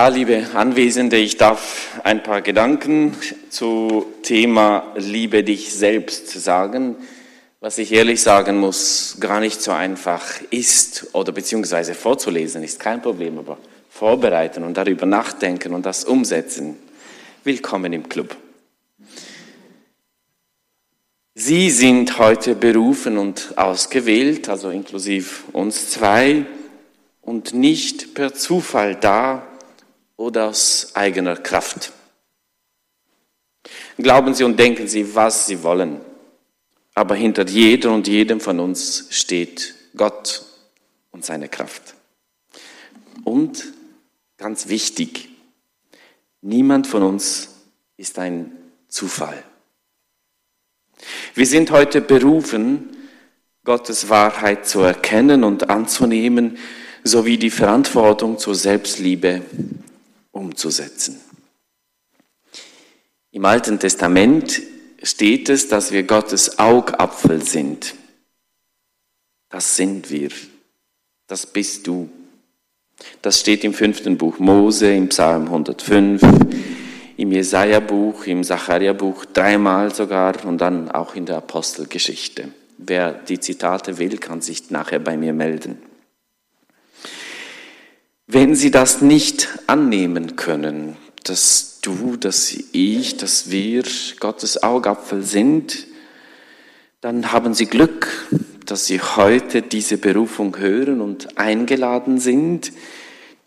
Ja, 0.00 0.08
liebe 0.08 0.46
Anwesende, 0.54 1.18
ich 1.18 1.36
darf 1.36 2.00
ein 2.04 2.22
paar 2.22 2.40
Gedanken 2.40 3.14
zu 3.50 4.06
Thema 4.22 4.94
Liebe 4.96 5.44
dich 5.44 5.74
selbst 5.74 6.30
sagen, 6.30 6.96
was 7.60 7.76
ich 7.76 7.92
ehrlich 7.92 8.22
sagen 8.22 8.56
muss, 8.56 9.18
gar 9.20 9.40
nicht 9.40 9.60
so 9.60 9.72
einfach 9.72 10.24
ist 10.48 11.08
oder 11.12 11.32
beziehungsweise 11.32 11.92
vorzulesen 11.92 12.64
ist 12.64 12.80
kein 12.80 13.02
Problem, 13.02 13.40
aber 13.40 13.58
vorbereiten 13.90 14.64
und 14.64 14.78
darüber 14.78 15.04
nachdenken 15.04 15.74
und 15.74 15.84
das 15.84 16.06
umsetzen. 16.06 16.78
Willkommen 17.44 17.92
im 17.92 18.08
Club. 18.08 18.34
Sie 21.34 21.68
sind 21.68 22.18
heute 22.18 22.54
berufen 22.54 23.18
und 23.18 23.52
ausgewählt, 23.58 24.48
also 24.48 24.70
inklusive 24.70 25.28
uns 25.52 25.90
zwei, 25.90 26.46
und 27.20 27.52
nicht 27.52 28.14
per 28.14 28.32
Zufall 28.32 28.94
da, 28.94 29.46
oder 30.20 30.48
aus 30.48 30.90
eigener 30.92 31.34
Kraft. 31.34 31.92
Glauben 33.96 34.34
Sie 34.34 34.44
und 34.44 34.58
denken 34.58 34.86
Sie, 34.86 35.14
was 35.14 35.46
Sie 35.46 35.62
wollen. 35.62 35.98
Aber 36.94 37.14
hinter 37.14 37.46
jeder 37.46 37.90
und 37.90 38.06
jedem 38.06 38.38
von 38.38 38.60
uns 38.60 39.06
steht 39.08 39.74
Gott 39.96 40.44
und 41.10 41.24
seine 41.24 41.48
Kraft. 41.48 41.94
Und 43.24 43.64
ganz 44.36 44.68
wichtig, 44.68 45.30
niemand 46.42 46.86
von 46.86 47.02
uns 47.02 47.54
ist 47.96 48.18
ein 48.18 48.52
Zufall. 48.88 49.42
Wir 51.34 51.46
sind 51.46 51.70
heute 51.70 52.02
berufen, 52.02 52.94
Gottes 53.64 54.10
Wahrheit 54.10 54.66
zu 54.66 54.80
erkennen 54.80 55.44
und 55.44 55.70
anzunehmen, 55.70 56.58
sowie 57.04 57.38
die 57.38 57.48
Verantwortung 57.48 58.36
zur 58.36 58.54
Selbstliebe 58.54 59.40
umzusetzen. 60.40 61.20
Im 63.30 63.44
Alten 63.44 63.78
Testament 63.78 64.60
steht 65.02 65.48
es, 65.48 65.68
dass 65.68 65.92
wir 65.92 66.02
Gottes 66.02 66.58
Augapfel 66.58 67.42
sind. 67.42 67.94
Das 69.50 69.76
sind 69.76 70.10
wir. 70.10 70.30
Das 71.26 71.46
bist 71.46 71.86
du. 71.86 72.08
Das 73.22 73.40
steht 73.40 73.64
im 73.64 73.74
fünften 73.74 74.18
Buch 74.18 74.38
Mose, 74.38 74.92
im 74.92 75.08
Psalm 75.08 75.44
105, 75.44 76.22
im 77.16 77.32
Jesaja-Buch, 77.32 78.26
im 78.26 78.42
Zacharia-Buch, 78.42 79.26
dreimal 79.26 79.94
sogar 79.94 80.44
und 80.44 80.58
dann 80.58 80.90
auch 80.90 81.14
in 81.14 81.26
der 81.26 81.36
Apostelgeschichte. 81.36 82.48
Wer 82.78 83.12
die 83.12 83.38
Zitate 83.38 83.98
will, 83.98 84.18
kann 84.18 84.40
sich 84.40 84.70
nachher 84.70 84.98
bei 84.98 85.16
mir 85.16 85.32
melden. 85.32 85.78
Wenn 88.32 88.54
Sie 88.54 88.70
das 88.70 89.02
nicht 89.02 89.48
annehmen 89.66 90.36
können, 90.36 90.96
dass 91.24 91.80
du, 91.82 92.16
dass 92.16 92.52
ich, 92.70 93.16
dass 93.16 93.50
wir 93.50 93.82
Gottes 94.20 94.62
Augapfel 94.62 95.24
sind, 95.24 95.88
dann 97.00 97.32
haben 97.32 97.54
Sie 97.54 97.66
Glück, 97.66 98.28
dass 98.66 98.86
Sie 98.86 99.00
heute 99.00 99.62
diese 99.62 99.98
Berufung 99.98 100.56
hören 100.58 101.00
und 101.00 101.38
eingeladen 101.38 102.20
sind, 102.20 102.70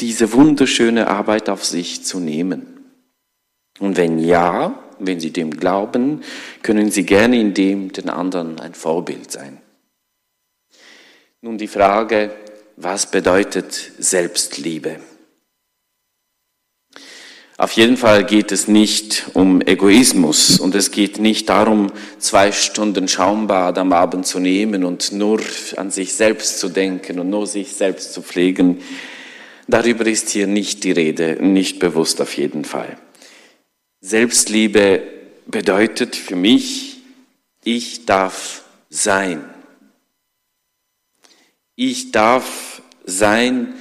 diese 0.02 0.34
wunderschöne 0.34 1.08
Arbeit 1.08 1.48
auf 1.48 1.64
sich 1.64 2.04
zu 2.04 2.20
nehmen. 2.20 2.68
Und 3.80 3.96
wenn 3.96 4.20
ja, 4.20 4.84
wenn 5.00 5.22
Sie 5.22 5.32
dem 5.32 5.52
glauben, 5.52 6.24
können 6.62 6.92
Sie 6.92 7.06
gerne 7.06 7.40
in 7.40 7.54
dem 7.54 7.94
den 7.94 8.10
anderen 8.10 8.60
ein 8.60 8.74
Vorbild 8.74 9.32
sein. 9.32 9.62
Nun 11.40 11.58
die 11.58 11.70
Frage, 11.70 12.36
was 12.76 13.10
bedeutet 13.10 13.92
Selbstliebe? 14.00 15.00
Auf 17.58 17.74
jeden 17.74 17.98
Fall 17.98 18.26
geht 18.26 18.52
es 18.52 18.68
nicht 18.68 19.28
um 19.34 19.62
Egoismus 19.62 20.60
und 20.60 20.74
es 20.74 20.90
geht 20.90 21.20
nicht 21.20 21.50
darum, 21.50 21.92
zwei 22.18 22.52
Stunden 22.52 23.08
Schaumbad 23.08 23.78
am 23.78 23.94
Abend 23.94 24.26
zu 24.26 24.40
nehmen 24.40 24.84
und 24.84 25.12
nur 25.12 25.40
an 25.78 25.92
sich 25.92 26.14
selbst 26.14 26.60
zu 26.60 26.70
denken 26.70 27.20
und 27.20 27.30
nur 27.30 27.46
sich 27.46 27.74
selbst 27.74 28.14
zu 28.14 28.24
pflegen. 28.24 28.82
Darüber 29.68 30.06
ist 30.08 30.30
hier 30.30 30.48
nicht 30.48 30.84
die 30.84 30.92
Rede, 30.92 31.38
nicht 31.40 31.78
bewusst 31.78 32.22
auf 32.22 32.36
jeden 32.36 32.66
Fall. 32.66 32.98
Selbstliebe 34.02 35.04
bedeutet 35.46 36.16
für 36.16 36.36
mich, 36.36 36.98
ich 37.64 38.06
darf 38.06 38.64
sein. 38.90 39.53
Ich 41.86 42.14
darf 42.14 42.82
sein, 43.04 43.74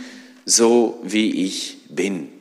so 0.44 0.98
wie 1.04 1.44
ich 1.44 1.78
bin. 1.88 2.32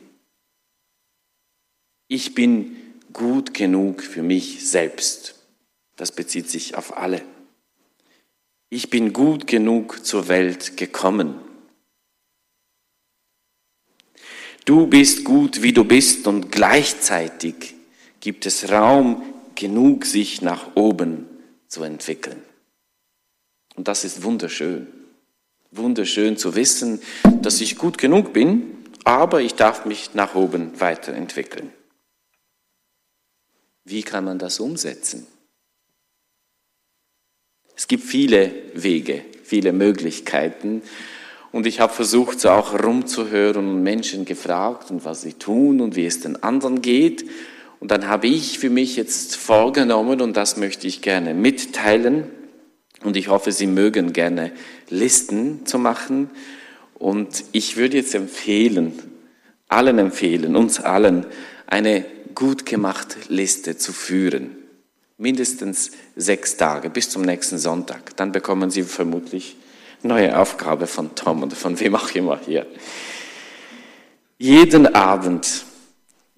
Ich 2.08 2.34
bin 2.34 2.76
gut 3.12 3.54
genug 3.54 4.02
für 4.02 4.24
mich 4.24 4.68
selbst. 4.68 5.36
Das 5.94 6.10
bezieht 6.10 6.50
sich 6.50 6.74
auf 6.74 6.96
alle. 6.96 7.22
Ich 8.70 8.90
bin 8.90 9.12
gut 9.12 9.46
genug 9.46 10.04
zur 10.04 10.26
Welt 10.26 10.76
gekommen. 10.76 11.38
Du 14.64 14.88
bist 14.88 15.22
gut, 15.22 15.62
wie 15.62 15.72
du 15.72 15.84
bist 15.84 16.26
und 16.26 16.50
gleichzeitig 16.50 17.76
gibt 18.18 18.46
es 18.46 18.68
Raum 18.68 19.22
genug, 19.54 20.06
sich 20.06 20.42
nach 20.42 20.74
oben 20.74 21.28
zu 21.68 21.84
entwickeln. 21.84 22.42
Und 23.76 23.86
das 23.86 24.02
ist 24.02 24.24
wunderschön 24.24 25.01
wunderschön 25.72 26.36
zu 26.36 26.54
wissen, 26.54 27.00
dass 27.40 27.60
ich 27.60 27.76
gut 27.76 27.98
genug 27.98 28.32
bin, 28.32 28.62
aber 29.04 29.40
ich 29.40 29.54
darf 29.54 29.84
mich 29.84 30.14
nach 30.14 30.34
oben 30.34 30.78
weiterentwickeln. 30.80 31.72
Wie 33.84 34.02
kann 34.02 34.24
man 34.24 34.38
das 34.38 34.60
umsetzen? 34.60 35.26
Es 37.74 37.88
gibt 37.88 38.04
viele 38.04 38.52
Wege, 38.74 39.24
viele 39.42 39.72
Möglichkeiten. 39.72 40.82
Und 41.50 41.66
ich 41.66 41.80
habe 41.80 41.92
versucht, 41.92 42.38
so 42.38 42.50
auch 42.50 42.80
rumzuhören 42.80 43.68
und 43.68 43.82
Menschen 43.82 44.24
gefragt 44.24 44.90
und 44.90 45.04
was 45.04 45.22
sie 45.22 45.32
tun 45.32 45.80
und 45.80 45.96
wie 45.96 46.06
es 46.06 46.20
den 46.20 46.42
anderen 46.42 46.80
geht. 46.80 47.28
Und 47.80 47.90
dann 47.90 48.06
habe 48.06 48.28
ich 48.28 48.58
für 48.58 48.70
mich 48.70 48.94
jetzt 48.94 49.34
vorgenommen, 49.34 50.20
und 50.20 50.36
das 50.36 50.56
möchte 50.56 50.86
ich 50.86 51.02
gerne 51.02 51.34
mitteilen, 51.34 52.30
und 53.04 53.16
ich 53.16 53.28
hoffe, 53.28 53.52
Sie 53.52 53.66
mögen 53.66 54.12
gerne 54.12 54.52
Listen 54.88 55.66
zu 55.66 55.78
machen. 55.78 56.30
Und 56.94 57.44
ich 57.52 57.76
würde 57.76 57.96
jetzt 57.96 58.14
empfehlen, 58.14 58.92
allen 59.68 59.98
empfehlen, 59.98 60.56
uns 60.56 60.80
allen, 60.80 61.26
eine 61.66 62.04
gut 62.34 62.66
gemachte 62.66 63.16
Liste 63.28 63.76
zu 63.76 63.92
führen. 63.92 64.56
Mindestens 65.18 65.90
sechs 66.16 66.56
Tage 66.56 66.90
bis 66.90 67.10
zum 67.10 67.22
nächsten 67.22 67.58
Sonntag. 67.58 68.16
Dann 68.16 68.32
bekommen 68.32 68.70
Sie 68.70 68.82
vermutlich 68.82 69.56
neue 70.02 70.38
Aufgabe 70.38 70.86
von 70.86 71.14
Tom 71.14 71.42
oder 71.42 71.56
von 71.56 71.78
wem 71.80 71.94
auch 71.94 72.10
immer 72.14 72.40
hier. 72.44 72.66
Jeden 74.38 74.94
Abend 74.94 75.64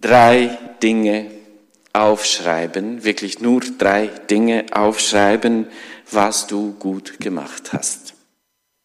drei 0.01 0.59
Dinge 0.83 1.31
aufschreiben, 1.95 3.05
wirklich 3.05 3.41
nur 3.41 3.61
drei 3.79 4.09
Dinge 4.29 4.67
aufschreiben, 4.73 5.67
was 6.11 6.47
du 6.47 6.73
gut 6.79 7.21
gemacht 7.21 7.73
hast. 7.73 8.15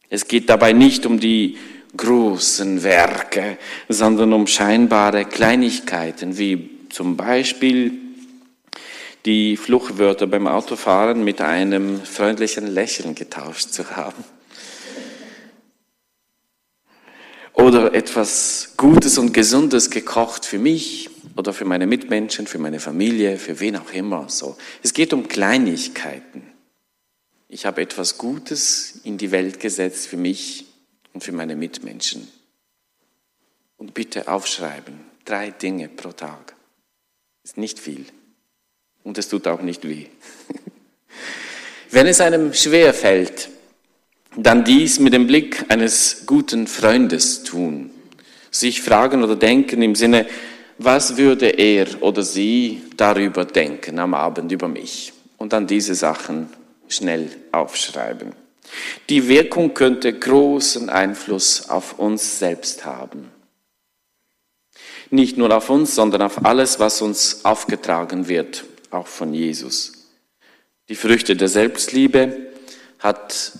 Es 0.10 0.27
geht 0.27 0.49
dabei 0.49 0.73
nicht 0.73 1.05
um 1.05 1.19
die 1.19 1.58
großen 1.95 2.84
Werke, 2.84 3.58
sondern 3.88 4.34
um 4.34 4.47
scheinbare 4.47 5.25
Kleinigkeiten, 5.25 6.38
wie 6.38 6.69
zum 6.89 7.17
Beispiel 7.17 7.93
die 9.25 9.58
Fluchwörter 9.58 10.27
beim 10.27 10.47
Autofahren 10.47 11.23
mit 11.23 11.41
einem 11.41 12.01
freundlichen 12.03 12.67
Lächeln 12.67 13.15
getauscht 13.15 13.71
zu 13.71 13.95
haben. 13.95 14.23
Oder 17.53 17.93
etwas 17.93 18.73
Gutes 18.77 19.17
und 19.17 19.34
Gesundes 19.34 19.89
gekocht 19.89 20.45
für 20.45 20.60
mich 20.60 21.10
oder 21.36 21.53
für 21.53 21.65
meine 21.65 21.88
Mitmenschen, 21.88 22.47
für 22.47 22.58
meine 22.58 22.79
Familie, 22.79 23.38
für 23.38 23.60
wen 23.60 23.75
auch 23.75 23.91
immer. 23.91 24.29
So. 24.29 24.55
Es 24.82 24.93
geht 24.93 25.12
um 25.12 25.27
Kleinigkeiten. 25.27 26.48
Ich 27.51 27.65
habe 27.65 27.81
etwas 27.81 28.19
Gutes 28.19 29.01
in 29.03 29.17
die 29.17 29.31
Welt 29.31 29.59
gesetzt 29.59 30.07
für 30.07 30.17
mich 30.17 30.65
und 31.13 31.23
für 31.23 31.31
meine 31.31 31.55
Mitmenschen. 31.55 32.27
Und 33.75 33.95
bitte 33.95 34.27
aufschreiben, 34.27 34.99
drei 35.25 35.49
Dinge 35.49 35.89
pro 35.89 36.12
Tag. 36.12 36.55
Ist 37.43 37.57
nicht 37.57 37.79
viel. 37.79 38.05
Und 39.03 39.17
es 39.17 39.29
tut 39.29 39.47
auch 39.47 39.62
nicht 39.62 39.88
weh. 39.88 40.05
Wenn 41.89 42.05
es 42.05 42.21
einem 42.21 42.53
schwer 42.53 42.93
fällt, 42.93 43.49
dann 44.38 44.63
dies 44.63 44.99
mit 44.99 45.13
dem 45.13 45.25
Blick 45.25 45.65
eines 45.69 46.27
guten 46.27 46.67
Freundes 46.67 47.43
tun. 47.43 47.89
Sich 48.51 48.83
fragen 48.83 49.23
oder 49.23 49.35
denken 49.35 49.81
im 49.81 49.95
Sinne, 49.95 50.27
was 50.77 51.17
würde 51.17 51.47
er 51.47 51.88
oder 52.03 52.21
sie 52.21 52.83
darüber 52.95 53.43
denken 53.43 53.97
am 53.97 54.13
Abend 54.13 54.51
über 54.51 54.67
mich? 54.67 55.13
Und 55.38 55.53
dann 55.53 55.65
diese 55.65 55.95
Sachen 55.95 56.49
schnell 56.89 57.30
aufschreiben. 57.52 58.34
Die 59.10 59.28
Wirkung 59.28 59.73
könnte 59.73 60.13
großen 60.13 60.89
Einfluss 60.89 61.69
auf 61.69 61.97
uns 61.97 62.39
selbst 62.39 62.86
haben. 62.86 63.32
Nicht 65.10 65.38
nur 65.38 65.56
auf 65.56 65.69
uns, 65.69 65.95
sondern 65.95 66.21
auf 66.21 66.45
alles, 66.45 66.80
was 66.80 67.02
uns 67.02 67.43
aufgetragen 67.45 68.28
wird, 68.28 68.65
auch 68.91 69.08
von 69.08 69.34
Jesus. 69.34 69.93
Die 70.88 70.95
Früchte 70.95 71.36
der 71.36 71.47
Selbstliebe 71.47 72.52
hat 72.99 73.54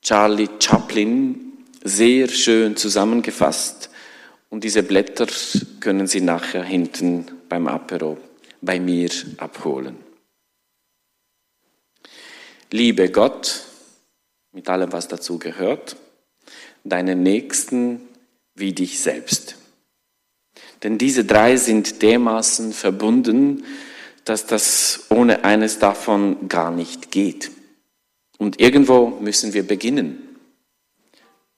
Charlie 0.00 0.48
Chaplin 0.60 1.52
sehr 1.82 2.28
schön 2.28 2.76
zusammengefasst. 2.76 3.90
Und 4.48 4.64
diese 4.64 4.82
Blätter 4.82 5.26
können 5.80 6.06
Sie 6.06 6.20
nachher 6.20 6.62
hinten 6.62 7.26
beim 7.48 7.66
Apero 7.66 8.18
bei 8.60 8.80
mir 8.80 9.10
abholen. 9.38 10.03
Liebe 12.74 13.08
Gott 13.08 13.66
mit 14.50 14.68
allem, 14.68 14.90
was 14.90 15.06
dazu 15.06 15.38
gehört, 15.38 15.94
deinen 16.82 17.22
Nächsten 17.22 18.00
wie 18.56 18.72
dich 18.72 18.98
selbst. 18.98 19.54
Denn 20.82 20.98
diese 20.98 21.24
drei 21.24 21.56
sind 21.56 22.02
dermaßen 22.02 22.72
verbunden, 22.72 23.62
dass 24.24 24.46
das 24.46 25.04
ohne 25.10 25.44
eines 25.44 25.78
davon 25.78 26.48
gar 26.48 26.72
nicht 26.72 27.12
geht. 27.12 27.52
Und 28.38 28.60
irgendwo 28.60 29.06
müssen 29.20 29.54
wir 29.54 29.64
beginnen. 29.64 30.36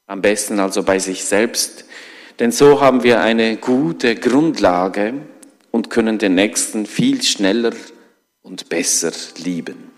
Am 0.06 0.20
besten 0.20 0.60
also 0.60 0.82
bei 0.82 0.98
sich 0.98 1.24
selbst, 1.24 1.86
denn 2.40 2.52
so 2.52 2.82
haben 2.82 3.04
wir 3.04 3.22
eine 3.22 3.56
gute 3.56 4.16
Grundlage 4.16 5.14
und 5.70 5.88
können 5.88 6.18
den 6.18 6.34
Nächsten 6.34 6.84
viel 6.84 7.22
schneller 7.22 7.72
und 8.42 8.68
besser 8.68 9.12
lieben. 9.38 9.95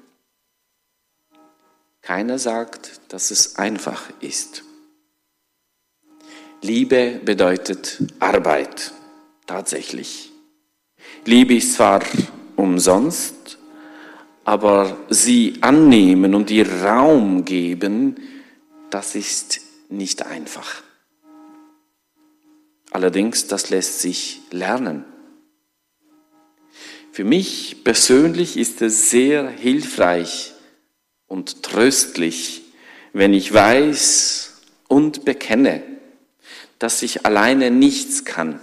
Keiner 2.08 2.38
sagt, 2.38 3.02
dass 3.08 3.30
es 3.30 3.56
einfach 3.56 4.08
ist. 4.20 4.64
Liebe 6.62 7.20
bedeutet 7.22 8.02
Arbeit, 8.18 8.94
tatsächlich. 9.46 10.32
Liebe 11.26 11.56
ist 11.56 11.74
zwar 11.74 12.02
umsonst, 12.56 13.58
aber 14.46 14.96
sie 15.10 15.58
annehmen 15.60 16.34
und 16.34 16.50
ihr 16.50 16.82
Raum 16.82 17.44
geben, 17.44 18.16
das 18.88 19.14
ist 19.14 19.60
nicht 19.90 20.24
einfach. 20.24 20.82
Allerdings, 22.90 23.48
das 23.48 23.68
lässt 23.68 24.00
sich 24.00 24.40
lernen. 24.50 25.04
Für 27.12 27.24
mich 27.24 27.84
persönlich 27.84 28.56
ist 28.56 28.80
es 28.80 29.10
sehr 29.10 29.50
hilfreich 29.50 30.54
und 31.28 31.62
tröstlich, 31.62 32.62
wenn 33.12 33.32
ich 33.32 33.52
weiß 33.52 34.60
und 34.88 35.24
bekenne, 35.24 35.82
dass 36.78 37.02
ich 37.02 37.26
alleine 37.26 37.70
nichts 37.70 38.24
kann, 38.24 38.60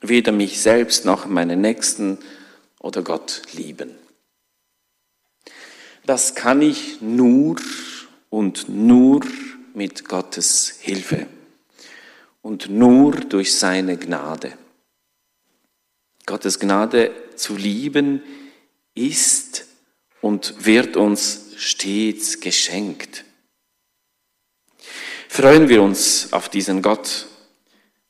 weder 0.00 0.32
mich 0.32 0.60
selbst 0.60 1.04
noch 1.04 1.26
meine 1.26 1.56
Nächsten 1.56 2.18
oder 2.80 3.02
Gott 3.02 3.42
lieben. 3.52 3.90
Das 6.06 6.34
kann 6.34 6.60
ich 6.60 7.00
nur 7.00 7.56
und 8.28 8.68
nur 8.68 9.22
mit 9.72 10.06
Gottes 10.06 10.74
Hilfe 10.80 11.26
und 12.42 12.68
nur 12.68 13.12
durch 13.12 13.54
seine 13.54 13.96
Gnade. 13.96 14.52
Gottes 16.26 16.58
Gnade 16.60 17.10
zu 17.36 17.56
lieben 17.56 18.22
ist 18.94 19.66
und 20.24 20.64
wird 20.64 20.96
uns 20.96 21.52
stets 21.58 22.40
geschenkt. 22.40 23.26
Freuen 25.28 25.68
wir 25.68 25.82
uns 25.82 26.32
auf 26.32 26.48
diesen 26.48 26.80
Gott, 26.80 27.26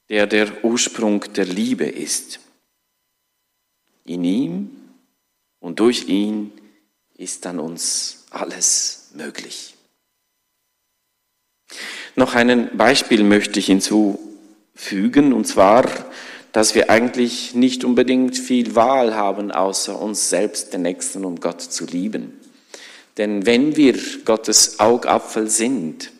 der 0.08 0.28
der 0.28 0.64
Ursprung 0.64 1.24
der 1.32 1.44
Liebe 1.44 1.86
ist. 1.86 2.38
In 4.04 4.22
ihm 4.22 4.70
und 5.58 5.80
durch 5.80 6.06
ihn 6.06 6.52
ist 7.16 7.46
dann 7.46 7.58
uns 7.58 8.26
alles 8.30 9.10
möglich. 9.14 9.74
Noch 12.14 12.36
ein 12.36 12.76
Beispiel 12.76 13.24
möchte 13.24 13.58
ich 13.58 13.66
hinzufügen, 13.66 15.32
und 15.32 15.46
zwar, 15.46 15.84
dass 16.54 16.76
wir 16.76 16.88
eigentlich 16.88 17.56
nicht 17.56 17.82
unbedingt 17.82 18.38
viel 18.38 18.76
Wahl 18.76 19.16
haben, 19.16 19.50
außer 19.50 20.00
uns 20.00 20.30
selbst, 20.30 20.72
den 20.72 20.82
Nächsten 20.82 21.24
und 21.24 21.40
Gott 21.40 21.60
zu 21.60 21.84
lieben. 21.84 22.40
Denn 23.16 23.44
wenn 23.44 23.74
wir 23.74 23.98
Gottes 24.24 24.78
Augapfel 24.78 25.50
sind, 25.50 26.12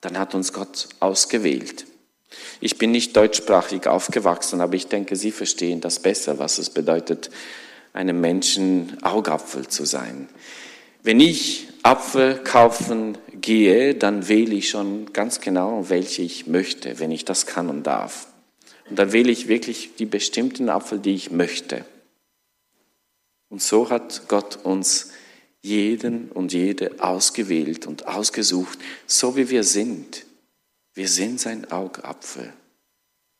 dann 0.00 0.18
hat 0.18 0.34
uns 0.34 0.54
Gott 0.54 0.88
ausgewählt. 0.98 1.84
Ich 2.62 2.78
bin 2.78 2.90
nicht 2.90 3.14
deutschsprachig 3.18 3.86
aufgewachsen, 3.86 4.62
aber 4.62 4.76
ich 4.76 4.86
denke, 4.86 5.14
Sie 5.14 5.30
verstehen 5.30 5.82
das 5.82 5.98
besser, 5.98 6.38
was 6.38 6.56
es 6.56 6.70
bedeutet, 6.70 7.28
einem 7.92 8.22
Menschen 8.22 8.96
Augapfel 9.02 9.68
zu 9.68 9.84
sein. 9.84 10.26
Wenn 11.02 11.20
ich 11.20 11.68
Apfel 11.82 12.36
kaufen 12.36 13.18
gehe, 13.42 13.94
dann 13.94 14.26
wähle 14.26 14.54
ich 14.54 14.70
schon 14.70 15.12
ganz 15.12 15.42
genau, 15.42 15.90
welche 15.90 16.22
ich 16.22 16.46
möchte, 16.46 16.98
wenn 16.98 17.10
ich 17.10 17.26
das 17.26 17.44
kann 17.44 17.68
und 17.68 17.82
darf. 17.82 18.28
Und 18.88 18.98
dann 18.98 19.12
wähle 19.12 19.30
ich 19.30 19.48
wirklich 19.48 19.96
die 19.96 20.06
bestimmten 20.06 20.68
Apfel, 20.68 20.98
die 20.98 21.14
ich 21.14 21.30
möchte. 21.30 21.84
Und 23.48 23.62
so 23.62 23.90
hat 23.90 24.28
Gott 24.28 24.56
uns 24.64 25.12
jeden 25.62 26.30
und 26.30 26.52
jede 26.52 27.02
ausgewählt 27.02 27.86
und 27.86 28.06
ausgesucht, 28.06 28.78
so 29.06 29.36
wie 29.36 29.48
wir 29.48 29.64
sind. 29.64 30.26
Wir 30.92 31.08
sind 31.08 31.40
sein 31.40 31.70
Augapfel. 31.70 32.52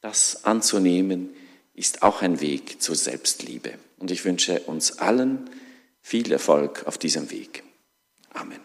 Das 0.00 0.44
anzunehmen 0.44 1.30
ist 1.74 2.02
auch 2.02 2.22
ein 2.22 2.40
Weg 2.40 2.80
zur 2.80 2.94
Selbstliebe. 2.94 3.74
Und 3.98 4.10
ich 4.10 4.24
wünsche 4.24 4.60
uns 4.60 4.98
allen 4.98 5.50
viel 6.00 6.32
Erfolg 6.32 6.86
auf 6.86 6.98
diesem 6.98 7.30
Weg. 7.30 7.62
Amen. 8.30 8.63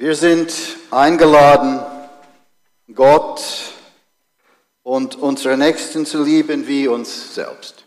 Wir 0.00 0.14
sind 0.14 0.54
eingeladen, 0.92 1.80
Gott 2.94 3.42
und 4.84 5.16
unsere 5.16 5.56
Nächsten 5.56 6.06
zu 6.06 6.22
lieben 6.22 6.68
wie 6.68 6.86
uns 6.86 7.34
selbst. 7.34 7.84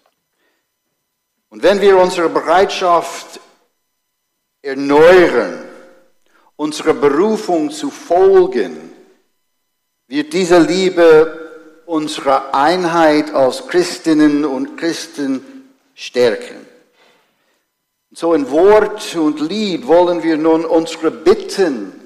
Und 1.48 1.64
wenn 1.64 1.80
wir 1.80 1.98
unsere 1.98 2.28
Bereitschaft 2.28 3.40
erneuern, 4.62 5.64
unserer 6.58 6.96
Berufung 6.96 7.72
zu 7.72 7.90
folgen, 7.90 8.92
wird 10.10 10.34
diese 10.34 10.60
Liebe 10.60 11.84
unsere 11.86 12.54
Einheit 12.54 13.34
als 13.34 13.70
Christinnen 13.70 14.44
und 14.44 14.76
Christen 14.76 15.70
stärken. 15.96 16.66
So 18.12 18.34
in 18.34 18.52
Wort 18.52 19.16
und 19.16 19.40
Lied 19.40 19.88
wollen 19.88 20.22
wir 20.24 20.36
nun 20.36 20.66
unsere 20.66 21.10
Bitten 21.10 22.01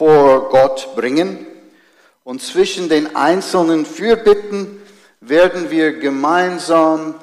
vor 0.00 0.48
Gott 0.48 0.94
bringen. 0.96 1.46
Und 2.24 2.40
zwischen 2.40 2.88
den 2.88 3.16
einzelnen 3.16 3.84
Fürbitten 3.84 4.80
werden 5.20 5.70
wir 5.70 5.98
gemeinsam 5.98 7.16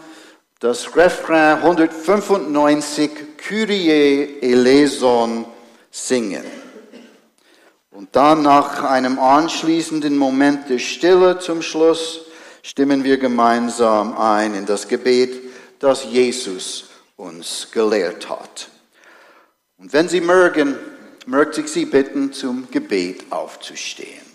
das 0.59 0.95
Refrain 0.95 1.57
195 1.57 3.09
Kyrie 3.37 4.37
eleison 4.41 5.45
singen. 5.89 6.43
Und 7.89 8.15
dann 8.15 8.43
nach 8.43 8.83
einem 8.83 9.17
anschließenden 9.17 10.15
Moment 10.15 10.69
der 10.69 10.77
Stille 10.77 11.39
zum 11.39 11.63
Schluss 11.63 12.25
stimmen 12.61 13.03
wir 13.03 13.17
gemeinsam 13.17 14.15
ein 14.15 14.53
in 14.53 14.67
das 14.67 14.87
Gebet, 14.87 15.33
das 15.79 16.03
Jesus 16.03 16.89
uns 17.15 17.69
gelehrt 17.71 18.29
hat. 18.29 18.69
Und 19.79 19.93
wenn 19.93 20.07
Sie 20.07 20.21
mögen, 20.21 20.75
möchte 21.27 21.61
ich 21.61 21.67
Sie 21.67 21.85
bitten, 21.85 22.31
zum 22.31 22.71
Gebet 22.71 23.31
aufzustehen. 23.31 24.25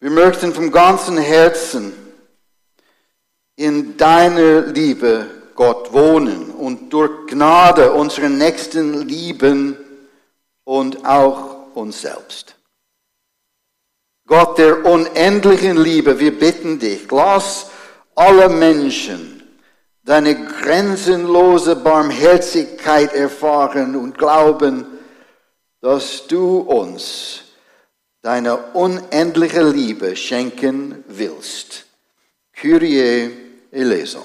Wir 0.00 0.10
möchten 0.10 0.52
vom 0.54 0.70
ganzen 0.70 1.18
Herzen 1.18 1.92
in 3.56 3.96
deiner 3.96 4.60
Liebe, 4.60 5.26
Gott, 5.54 5.92
wohnen 5.92 6.50
und 6.50 6.90
durch 6.90 7.26
Gnade 7.28 7.92
unseren 7.92 8.38
Nächsten 8.38 9.08
lieben 9.08 9.76
und 10.64 11.04
auch 11.04 11.74
uns 11.74 12.02
selbst. 12.02 12.55
Gott 14.26 14.58
der 14.58 14.84
unendlichen 14.84 15.76
Liebe, 15.76 16.18
wir 16.18 16.36
bitten 16.36 16.78
dich, 16.78 17.10
lass 17.10 17.70
alle 18.16 18.48
Menschen 18.48 19.36
deine 20.04 20.34
grenzenlose 20.34 21.76
Barmherzigkeit 21.76 23.12
erfahren 23.12 23.96
und 23.96 24.18
glauben, 24.18 24.86
dass 25.80 26.26
du 26.26 26.58
uns 26.58 27.42
deine 28.22 28.56
unendliche 28.72 29.62
Liebe 29.62 30.16
schenken 30.16 31.04
willst. 31.06 31.86
Kyrie 32.52 33.30
eleison. 33.70 34.24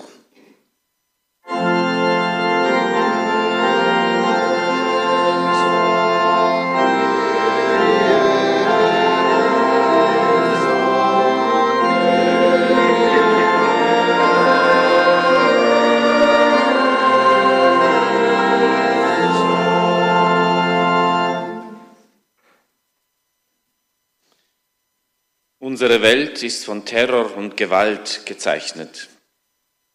Unsere 25.71 26.01
Welt 26.01 26.43
ist 26.43 26.65
von 26.65 26.83
Terror 26.83 27.37
und 27.37 27.55
Gewalt 27.55 28.25
gezeichnet. 28.25 29.07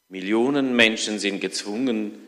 Millionen 0.09 0.75
Menschen 0.75 1.19
sind 1.19 1.39
gezwungen, 1.39 2.19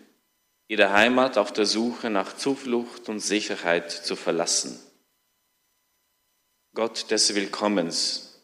ihre 0.66 0.92
Heimat 0.92 1.38
auf 1.38 1.50
der 1.54 1.64
Suche 1.64 2.10
nach 2.10 2.36
Zuflucht 2.36 3.08
und 3.08 3.20
Sicherheit 3.20 3.90
zu 3.90 4.16
verlassen. 4.16 4.78
Gott 6.74 7.10
des 7.10 7.34
Willkommens, 7.34 8.38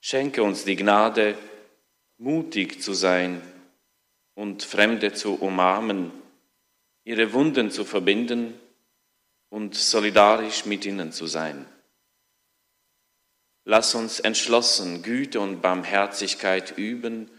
schenke 0.00 0.42
uns 0.42 0.64
die 0.64 0.74
Gnade, 0.74 1.38
mutig 2.18 2.82
zu 2.82 2.94
sein 2.94 3.40
und 4.34 4.64
Fremde 4.64 5.12
zu 5.12 5.36
umarmen, 5.36 6.10
ihre 7.04 7.32
Wunden 7.32 7.70
zu 7.70 7.84
verbinden 7.84 8.58
und 9.50 9.76
solidarisch 9.76 10.66
mit 10.66 10.84
ihnen 10.84 11.12
zu 11.12 11.28
sein. 11.28 11.64
Lass 13.64 13.94
uns 13.94 14.20
entschlossen 14.20 15.02
Güte 15.02 15.40
und 15.40 15.62
Barmherzigkeit 15.62 16.76
üben 16.76 17.30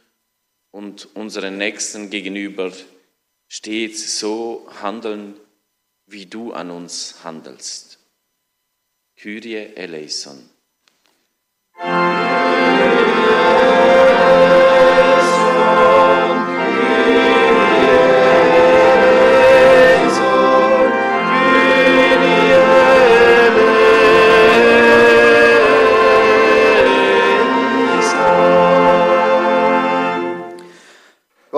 und 0.72 1.16
unseren 1.16 1.58
Nächsten 1.58 2.10
gegenüber 2.10 2.72
stets 3.48 4.20
so 4.20 4.68
handeln, 4.82 5.40
wie 6.08 6.26
du 6.26 6.52
an 6.52 6.72
uns 6.72 7.24
handelst. 7.24 8.00
Kyrie 9.16 9.76
eleison. 9.76 10.50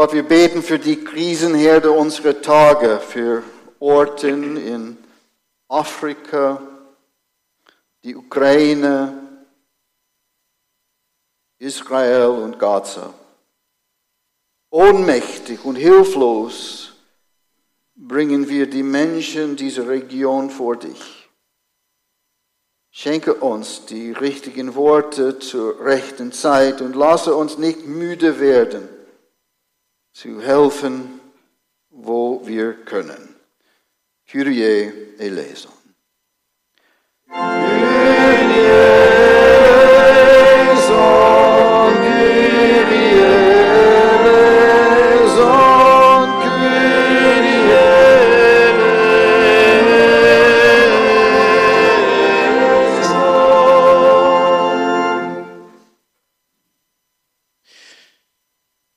Gott, 0.08 0.14
wir 0.16 0.24
beten 0.24 0.64
für 0.64 0.80
die 0.80 1.04
Krisenherde 1.04 1.92
unserer 1.92 2.42
Tage, 2.42 3.02
für 3.02 3.44
Orten 3.78 4.56
in 4.56 4.98
Afrika, 5.68 6.62
die 8.06 8.16
Ukraine, 8.16 9.42
Israel 11.60 12.28
und 12.28 12.58
Gaza. 12.58 13.14
Ohnmächtig 14.70 15.66
und 15.66 15.76
hilflos 15.76 16.94
bringen 17.94 18.48
wir 18.48 18.70
die 18.70 18.84
Menschen 18.84 19.58
dieser 19.58 19.90
Region 19.90 20.50
vor 20.50 20.78
dich. 20.78 21.28
Schenke 22.92 23.34
uns 23.34 23.86
die 23.86 24.14
richtigen 24.14 24.74
Worte 24.76 25.40
zur 25.40 25.84
rechten 25.84 26.32
Zeit 26.32 26.82
und 26.82 26.96
lasse 26.96 27.36
uns 27.36 27.58
nicht 27.58 27.86
müde 27.86 28.40
werden 28.40 28.97
zu 30.18 30.42
helfen, 30.42 31.22
wo 31.92 32.42
wir 32.44 32.74
können. 32.86 33.36
Kyrie 34.26 34.92
eleison. 35.20 35.72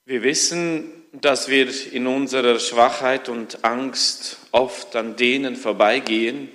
Wir 0.07 0.23
wissen, 0.23 1.00
dass 1.13 1.49
wir 1.49 1.93
in 1.93 2.07
unserer 2.07 2.59
Schwachheit 2.61 3.29
und 3.29 3.65
Angst 3.65 4.39
oft 4.53 4.95
an 4.97 5.17
denen 5.17 5.57
vorbeigehen, 5.57 6.49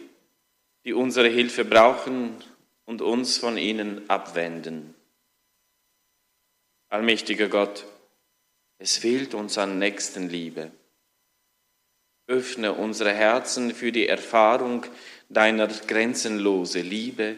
die 0.86 0.94
unsere 0.94 1.28
Hilfe 1.28 1.66
brauchen 1.66 2.36
und 2.86 3.02
uns 3.02 3.38
von 3.38 3.58
ihnen 3.58 4.10
abwenden. 4.10 4.96
Allmächtiger 6.90 7.50
Gott, 7.50 7.86
es 8.78 8.98
fehlt 8.98 9.34
uns 9.34 9.58
an 9.58 9.80
Nächstenliebe. 9.80 10.72
Öffne 12.28 12.74
unsere 12.74 13.14
Herzen 13.14 13.74
für 13.74 13.92
die 13.92 14.08
Erfahrung 14.08 14.86
deiner 15.30 15.68
grenzenlose 15.68 16.82
Liebe, 16.82 17.36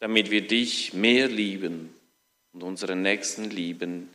damit 0.00 0.30
wir 0.30 0.46
dich 0.46 0.92
mehr 0.92 1.28
lieben 1.28 1.94
und 2.52 2.62
unsere 2.62 2.96
Nächsten 2.96 3.50
lieben 3.50 4.10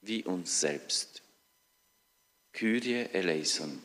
wie 0.00 0.22
uns 0.22 0.60
selbst. 0.60 1.23
Kyrie 2.54 3.08
eleison. 3.12 3.82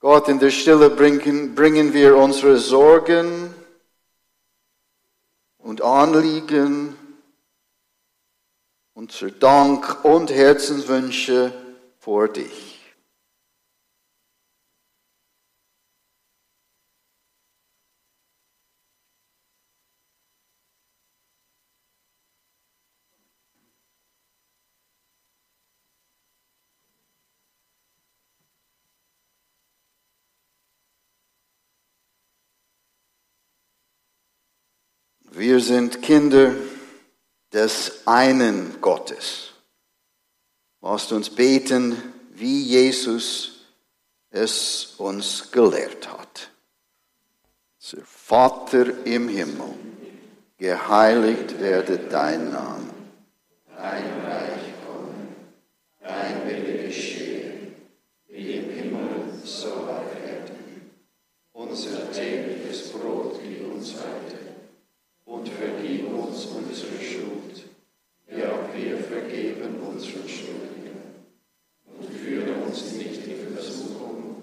Gott, 0.00 0.28
in 0.30 0.38
der 0.38 0.50
Stille 0.50 0.88
bringen, 0.88 1.54
bringen 1.54 1.92
wir 1.92 2.16
unsere 2.16 2.56
Sorgen 2.56 3.54
und 5.58 5.82
Anliegen 5.82 6.89
unser 9.00 9.30
Dank 9.30 10.04
und 10.04 10.30
Herzenswünsche 10.30 11.54
vor 12.00 12.28
dich. 12.28 12.78
Wir 35.32 35.60
sind 35.60 36.02
Kinder 36.02 36.52
des 37.52 38.06
einen 38.06 38.80
Gottes. 38.80 39.50
Lasst 40.80 41.12
uns 41.12 41.30
beten, 41.30 41.96
wie 42.34 42.62
Jesus 42.62 43.66
es 44.30 44.94
uns 44.98 45.50
gelehrt 45.50 46.10
hat. 46.10 46.50
Vater 48.04 49.04
im 49.04 49.28
Himmel, 49.28 49.74
geheiligt 50.56 51.58
werde 51.58 51.98
dein 51.98 52.52
Name. 52.52 52.90
Dein 53.74 54.20
Reich 54.24 54.72
komme, 54.86 55.14
dein 56.00 56.46
Wille 56.46 56.84
geschehe, 56.84 57.72
wie 58.28 58.52
im 58.52 58.70
Himmel, 58.70 59.32
so 59.42 59.68
auf 59.68 60.14
Erden. 60.24 60.92
Unser 61.52 62.12
tägliches 62.12 62.92
Brot 62.92 63.40
gib 63.42 63.72
uns 63.72 63.94
heute 63.94 64.38
und 65.24 65.48
vergib 65.48 66.12
uns 66.12 66.44
unsere 66.44 67.02
Schuld, 67.02 67.64
wie 68.28 68.44
auch 68.44 68.74
wir 68.74 68.98
vergeben 68.98 69.80
unseren 69.80 70.28
Schuldigen. 70.28 71.00
Und 71.86 72.14
führe 72.14 72.52
uns 72.64 72.92
nicht 72.92 73.26
in 73.26 73.54
Versuchung, 73.54 74.42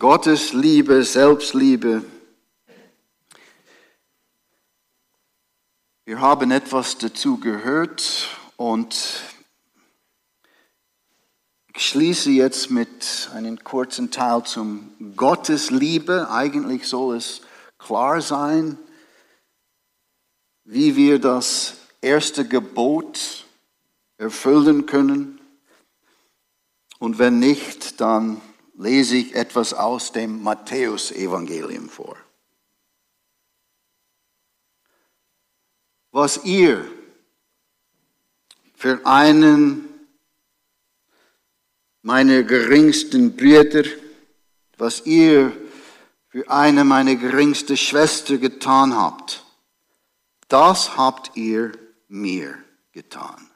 Gottesliebe, 0.00 1.04
Selbstliebe. 1.04 2.02
Wir 6.04 6.20
haben 6.20 6.50
etwas 6.50 6.98
dazu 6.98 7.38
gehört 7.38 8.28
und 8.56 9.22
ich 11.76 11.86
schließe 11.86 12.30
jetzt 12.30 12.72
mit 12.72 13.30
einem 13.34 13.62
kurzen 13.62 14.10
Teil 14.10 14.42
zum 14.42 15.14
Gottesliebe. 15.14 16.28
Eigentlich 16.28 16.88
soll 16.88 17.16
es 17.16 17.42
klar 17.78 18.20
sein, 18.20 18.76
wie 20.64 20.96
wir 20.96 21.20
das 21.20 21.76
erste 22.00 22.44
Gebot 22.48 23.46
erfüllen 24.16 24.86
können. 24.86 25.38
Und 26.98 27.20
wenn 27.20 27.38
nicht, 27.38 28.00
dann 28.00 28.40
lese 28.78 29.16
ich 29.16 29.34
etwas 29.34 29.74
aus 29.74 30.12
dem 30.12 30.42
Matthäusevangelium 30.42 31.88
vor. 31.88 32.16
Was 36.12 36.44
ihr 36.44 36.88
für 38.76 39.04
einen 39.04 39.88
meiner 42.02 42.44
geringsten 42.44 43.36
Brüder, 43.36 43.82
was 44.76 45.04
ihr 45.04 45.52
für 46.28 46.48
eine 46.48 46.84
meiner 46.84 47.16
geringsten 47.16 47.76
Schwester 47.76 48.38
getan 48.38 48.94
habt, 48.94 49.44
das 50.46 50.96
habt 50.96 51.36
ihr 51.36 51.72
mir 52.06 52.62
getan. 52.92 53.50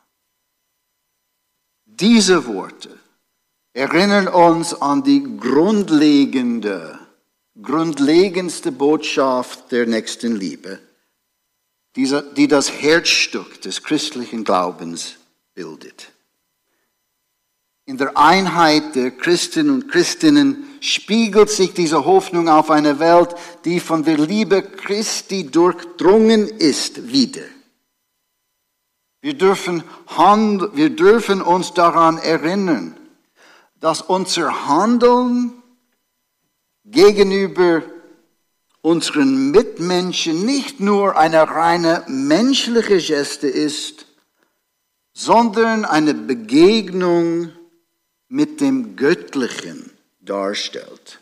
Diese 1.84 2.44
Worte 2.46 3.01
erinnern 3.74 4.28
uns 4.28 4.74
an 4.74 5.02
die 5.02 5.22
grundlegende, 5.38 6.98
grundlegendste 7.60 8.72
Botschaft 8.72 9.72
der 9.72 9.86
nächsten 9.86 10.36
Liebe, 10.36 10.78
die 11.96 12.48
das 12.48 12.70
Herzstück 12.70 13.60
des 13.62 13.82
christlichen 13.82 14.44
Glaubens 14.44 15.16
bildet. 15.54 16.12
In 17.84 17.98
der 17.98 18.16
Einheit 18.16 18.94
der 18.94 19.10
Christen 19.10 19.68
und 19.68 19.88
Christinnen 19.90 20.64
spiegelt 20.80 21.50
sich 21.50 21.74
diese 21.74 22.04
Hoffnung 22.04 22.48
auf 22.48 22.70
eine 22.70 23.00
Welt, 23.00 23.34
die 23.64 23.80
von 23.80 24.04
der 24.04 24.18
Liebe 24.18 24.62
Christi 24.62 25.50
durchdrungen 25.50 26.46
ist, 26.46 27.12
wieder. 27.12 27.42
Wir 29.20 29.34
dürfen, 29.34 29.82
hand, 30.06 30.76
wir 30.76 30.90
dürfen 30.90 31.42
uns 31.42 31.74
daran 31.74 32.18
erinnern, 32.18 32.96
dass 33.82 34.00
unser 34.00 34.68
Handeln 34.68 35.60
gegenüber 36.84 37.82
unseren 38.80 39.50
Mitmenschen 39.50 40.46
nicht 40.46 40.78
nur 40.78 41.18
eine 41.18 41.48
reine 41.48 42.04
menschliche 42.06 42.98
Geste 42.98 43.48
ist, 43.48 44.06
sondern 45.12 45.84
eine 45.84 46.14
Begegnung 46.14 47.50
mit 48.28 48.60
dem 48.60 48.94
Göttlichen 48.94 49.90
darstellt. 50.20 51.18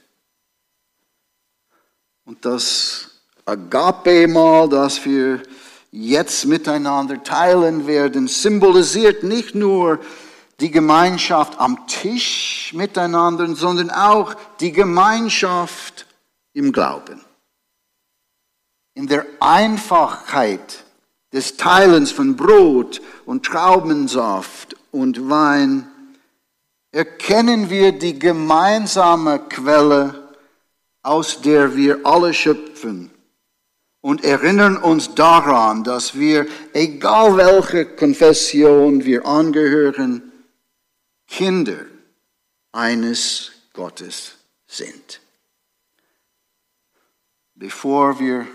Und 2.27 2.45
das 2.45 3.09
Agape-Mal, 3.47 4.69
das 4.69 5.03
wir 5.07 5.43
jetzt 5.91 6.45
miteinander 6.45 7.25
teilen 7.25 7.87
werden, 7.87 8.29
symbolisiert 8.29 9.23
nicht 9.23 9.55
nur 9.55 9.99
die 10.61 10.71
Gemeinschaft 10.71 11.59
am 11.59 11.87
Tisch 11.87 12.73
miteinander, 12.75 13.55
sondern 13.55 13.91
auch 13.91 14.35
die 14.61 14.73
Gemeinschaft 14.73 16.07
im 16.53 16.73
Glauben. 16.73 17.21
In 18.95 19.07
der 19.07 19.25
Einfachheit 19.41 20.85
des 21.33 21.57
Teilens 21.57 22.13
von 22.13 22.37
Brot 22.37 23.01
und 23.25 23.47
Traubensaft 23.47 24.77
und 24.91 25.31
Wein 25.31 25.89
erkennen 26.93 27.71
wir 27.71 27.93
die 27.93 28.19
gemeinsame 28.19 29.39
Quelle, 29.39 30.29
aus 31.03 31.41
der 31.41 31.77
wir 31.77 32.01
alle 32.05 32.35
schöpfen 32.35 33.11
und 34.03 34.25
erinnern 34.25 34.77
uns 34.77 35.15
daran, 35.15 35.85
dass 35.85 36.19
wir, 36.19 36.47
egal 36.73 37.37
welche 37.37 37.87
Konfession 37.87 39.05
wir 39.05 39.25
angehören, 39.25 40.30
Kinder 41.31 41.87
eines 42.73 43.53
Gottes 43.73 44.33
sind. 44.67 45.23
Bevor 47.55 48.21
wir 48.21 48.47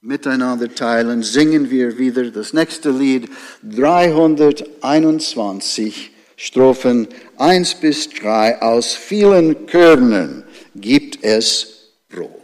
miteinander 0.00 0.74
teilen, 0.74 1.22
singen 1.22 1.70
wir 1.70 1.98
wieder 1.98 2.30
das 2.30 2.54
nächste 2.54 2.90
Lied 2.90 3.28
321, 3.62 6.12
Strophen 6.36 7.08
1 7.36 7.74
bis 7.74 8.08
3. 8.08 8.62
Aus 8.62 8.94
vielen 8.94 9.66
Körnern 9.66 10.44
gibt 10.74 11.22
es 11.22 11.90
Brot. 12.08 12.39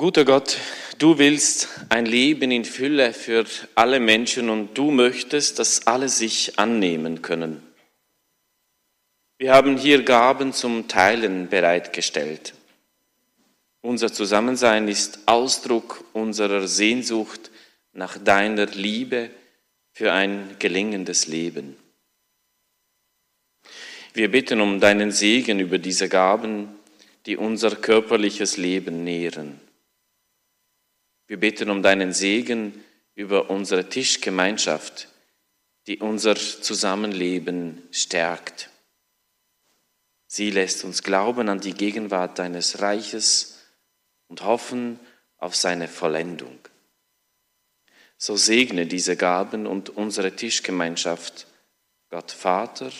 Guter 0.00 0.24
Gott, 0.24 0.56
du 0.96 1.18
willst 1.18 1.68
ein 1.90 2.06
Leben 2.06 2.50
in 2.50 2.64
Fülle 2.64 3.12
für 3.12 3.44
alle 3.74 4.00
Menschen 4.00 4.48
und 4.48 4.72
du 4.78 4.90
möchtest, 4.90 5.58
dass 5.58 5.86
alle 5.86 6.08
sich 6.08 6.58
annehmen 6.58 7.20
können. 7.20 7.62
Wir 9.36 9.52
haben 9.52 9.76
hier 9.76 10.02
Gaben 10.02 10.54
zum 10.54 10.88
Teilen 10.88 11.50
bereitgestellt. 11.50 12.54
Unser 13.82 14.10
Zusammensein 14.10 14.88
ist 14.88 15.18
Ausdruck 15.26 16.02
unserer 16.14 16.66
Sehnsucht 16.66 17.50
nach 17.92 18.16
deiner 18.16 18.68
Liebe 18.68 19.28
für 19.92 20.14
ein 20.14 20.56
gelingendes 20.58 21.26
Leben. 21.26 21.76
Wir 24.14 24.30
bitten 24.30 24.62
um 24.62 24.80
deinen 24.80 25.12
Segen 25.12 25.60
über 25.60 25.76
diese 25.76 26.08
Gaben, 26.08 26.68
die 27.26 27.36
unser 27.36 27.76
körperliches 27.76 28.56
Leben 28.56 29.04
nähren. 29.04 29.60
Wir 31.30 31.38
bitten 31.38 31.70
um 31.70 31.80
deinen 31.80 32.12
Segen 32.12 32.84
über 33.14 33.50
unsere 33.50 33.88
Tischgemeinschaft, 33.88 35.06
die 35.86 36.00
unser 36.00 36.34
Zusammenleben 36.34 37.86
stärkt. 37.92 38.68
Sie 40.26 40.50
lässt 40.50 40.82
uns 40.82 41.04
glauben 41.04 41.48
an 41.48 41.60
die 41.60 41.74
Gegenwart 41.74 42.40
deines 42.40 42.80
Reiches 42.82 43.60
und 44.26 44.42
hoffen 44.42 44.98
auf 45.36 45.54
seine 45.54 45.86
Vollendung. 45.86 46.58
So 48.16 48.36
segne 48.36 48.86
diese 48.86 49.16
Gaben 49.16 49.68
und 49.68 49.88
unsere 49.88 50.34
Tischgemeinschaft, 50.34 51.46
Gott 52.08 52.32
Vater, 52.32 52.90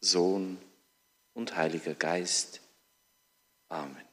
Sohn 0.00 0.56
und 1.34 1.54
Heiliger 1.58 1.92
Geist. 1.92 2.62
Amen. 3.68 4.05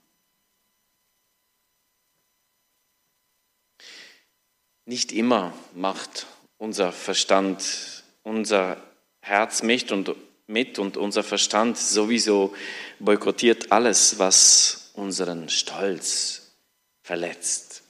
Nicht 4.86 5.12
immer 5.12 5.54
macht 5.74 6.28
unser 6.58 6.92
Verstand, 6.92 8.04
unser 8.24 8.82
Herz 9.22 9.64
mit 9.64 9.92
und, 9.92 10.16
mit 10.48 10.80
und 10.80 10.98
unser 10.98 11.24
Verstand 11.24 11.78
sowieso 11.78 12.54
boykottiert 13.00 13.72
alles, 13.72 14.20
was 14.20 14.92
unseren 14.94 15.50
Stolz 15.50 16.52
verletzt. 17.02 17.84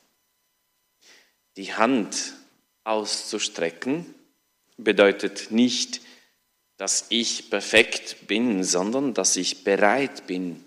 Die 1.58 1.74
Hand 1.74 2.34
auszustrecken 2.84 4.14
bedeutet 4.78 5.52
nicht, 5.52 6.02
dass 6.78 7.06
ich 7.10 7.50
perfekt 7.50 8.28
bin, 8.28 8.64
sondern 8.64 9.14
dass 9.14 9.36
ich 9.36 9.64
bereit 9.64 10.28
bin, 10.28 10.64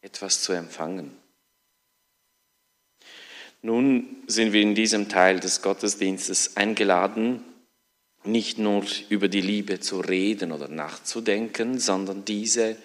etwas 0.00 0.42
zu 0.42 0.52
empfangen. 0.52 1.16
Nun 3.64 4.22
sind 4.26 4.52
wir 4.52 4.60
in 4.60 4.74
diesem 4.74 5.08
Teil 5.08 5.40
des 5.40 5.62
Gottesdienstes 5.62 6.58
eingeladen, 6.58 7.42
nicht 8.22 8.58
nur 8.58 8.84
über 9.08 9.28
die 9.28 9.40
Liebe 9.40 9.80
zu 9.80 10.00
reden 10.00 10.52
oder 10.52 10.68
nachzudenken, 10.68 11.78
sondern 11.78 12.26
diese 12.26 12.76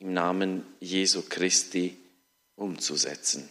im 0.00 0.12
Namen 0.12 0.66
Jesu 0.78 1.22
Christi 1.26 1.96
umzusetzen. 2.54 3.48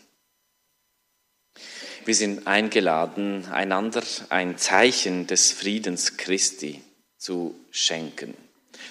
Wir 2.06 2.14
sind 2.14 2.46
eingeladen, 2.46 3.46
einander 3.46 4.04
ein 4.30 4.56
Zeichen 4.60 5.26
des 5.26 5.52
Friedens 5.52 6.18
Christi 6.18 6.84
zu 7.18 7.56
schenken. 7.72 8.36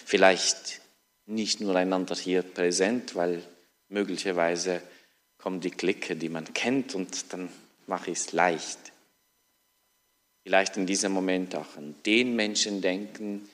Vielleicht 0.04 0.80
nicht 1.26 1.60
nur 1.60 1.76
einander 1.76 2.16
hier 2.16 2.42
präsent, 2.42 3.14
weil 3.14 3.40
möglicherweise 3.88 4.82
kommen 5.42 5.60
die 5.60 5.72
Clique, 5.72 6.14
die 6.14 6.28
man 6.28 6.54
kennt, 6.54 6.94
und 6.94 7.32
dann 7.32 7.50
mache 7.88 8.12
ich 8.12 8.18
es 8.18 8.32
leicht. 8.32 8.78
Vielleicht 10.44 10.76
in 10.76 10.86
diesem 10.86 11.10
Moment 11.10 11.56
auch 11.56 11.76
an 11.76 11.96
den 12.06 12.36
Menschen 12.36 12.80
denken, 12.80 13.48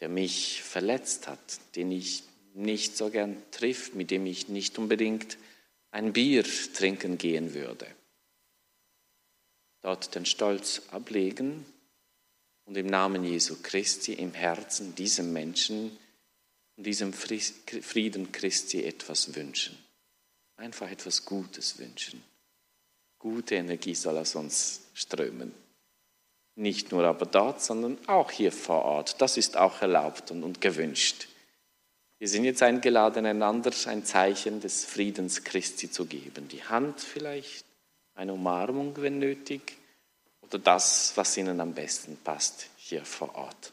der 0.00 0.08
mich 0.08 0.62
verletzt 0.62 1.26
hat, 1.26 1.58
den 1.74 1.90
ich 1.90 2.22
nicht 2.54 2.96
so 2.96 3.10
gern 3.10 3.36
trifft, 3.50 3.96
mit 3.96 4.12
dem 4.12 4.24
ich 4.24 4.48
nicht 4.48 4.78
unbedingt 4.78 5.36
ein 5.90 6.12
Bier 6.12 6.44
trinken 6.74 7.18
gehen 7.18 7.54
würde. 7.54 7.86
Dort 9.80 10.14
den 10.14 10.26
Stolz 10.26 10.82
ablegen 10.90 11.66
und 12.66 12.76
im 12.76 12.86
Namen 12.86 13.24
Jesu 13.24 13.56
Christi 13.62 14.12
im 14.12 14.32
Herzen 14.32 14.94
diesem 14.94 15.32
Menschen 15.32 15.96
und 16.76 16.86
diesem 16.86 17.12
Frieden 17.12 18.30
Christi 18.30 18.84
etwas 18.84 19.34
wünschen 19.34 19.85
einfach 20.56 20.90
etwas 20.90 21.24
Gutes 21.24 21.78
wünschen. 21.78 22.22
Gute 23.18 23.56
Energie 23.56 23.94
soll 23.94 24.18
aus 24.18 24.34
uns 24.34 24.82
strömen. 24.94 25.54
Nicht 26.54 26.90
nur 26.90 27.04
aber 27.04 27.26
dort, 27.26 27.60
sondern 27.60 27.98
auch 28.08 28.30
hier 28.30 28.52
vor 28.52 28.82
Ort. 28.82 29.20
Das 29.20 29.36
ist 29.36 29.56
auch 29.56 29.82
erlaubt 29.82 30.30
und, 30.30 30.42
und 30.42 30.60
gewünscht. 30.60 31.28
Wir 32.18 32.28
sind 32.28 32.44
jetzt 32.44 32.62
eingeladen, 32.62 33.26
einander 33.26 33.70
ein 33.86 34.04
Zeichen 34.04 34.60
des 34.60 34.86
Friedens 34.86 35.44
Christi 35.44 35.90
zu 35.90 36.06
geben. 36.06 36.48
Die 36.48 36.64
Hand 36.64 37.00
vielleicht, 37.00 37.66
eine 38.14 38.32
Umarmung, 38.32 38.94
wenn 38.96 39.18
nötig, 39.18 39.76
oder 40.40 40.58
das, 40.58 41.12
was 41.16 41.36
Ihnen 41.36 41.60
am 41.60 41.74
besten 41.74 42.16
passt, 42.24 42.70
hier 42.78 43.04
vor 43.04 43.34
Ort. 43.34 43.72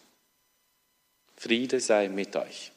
Friede 1.37 1.79
sei 1.79 2.09
mit 2.09 2.35
euch. 2.35 2.72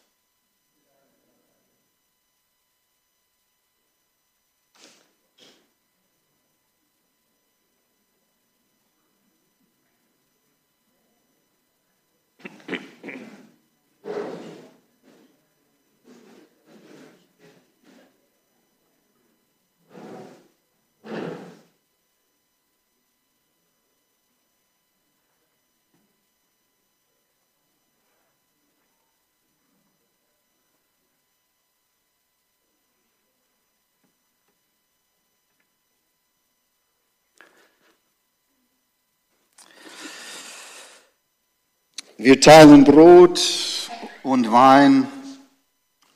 Wir 42.19 42.41
teilen 42.41 42.83
Brot 42.85 43.91
und 44.23 44.51
Wein, 44.51 45.07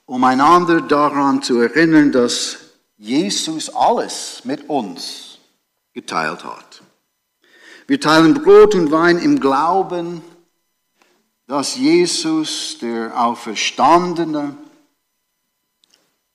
um 0.06 0.24
einander 0.24 0.80
daran 0.80 1.42
zu 1.42 1.60
erinnern, 1.60 2.10
dass 2.10 2.56
Jesus 2.96 3.68
alles 3.68 4.40
mit 4.44 4.70
uns 4.70 5.40
geteilt 5.92 6.42
hat. 6.42 6.82
Wir 7.86 8.00
teilen 8.00 8.32
Brot 8.32 8.74
und 8.74 8.90
Wein 8.90 9.18
im 9.18 9.40
Glauben, 9.40 10.22
dass 11.46 11.76
Jesus, 11.76 12.78
der 12.80 13.22
Auferstandene, 13.22 14.56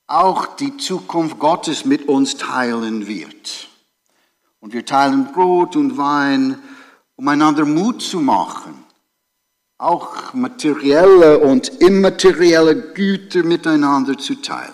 auch 0.06 0.46
die 0.54 0.76
Zukunft 0.76 1.40
Gottes 1.40 1.84
mit 1.84 2.06
uns 2.06 2.36
teilen 2.36 3.08
wird. 3.08 3.68
Und 4.60 4.74
wir 4.74 4.86
teilen 4.86 5.32
Brot 5.32 5.74
und 5.74 5.98
Wein, 5.98 6.56
um 7.16 7.26
einander 7.26 7.64
Mut 7.64 8.00
zu 8.00 8.20
machen 8.20 8.85
auch 9.78 10.32
materielle 10.32 11.38
und 11.38 11.68
immaterielle 11.80 12.92
Güter 12.92 13.42
miteinander 13.42 14.16
zu 14.16 14.36
teilen. 14.36 14.72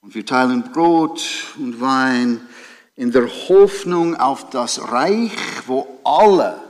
Und 0.00 0.14
wir 0.14 0.26
teilen 0.26 0.72
Brot 0.72 1.22
und 1.58 1.80
Wein 1.80 2.40
in 2.96 3.12
der 3.12 3.28
Hoffnung 3.28 4.16
auf 4.16 4.50
das 4.50 4.90
Reich, 4.90 5.32
wo 5.66 6.00
alle 6.04 6.60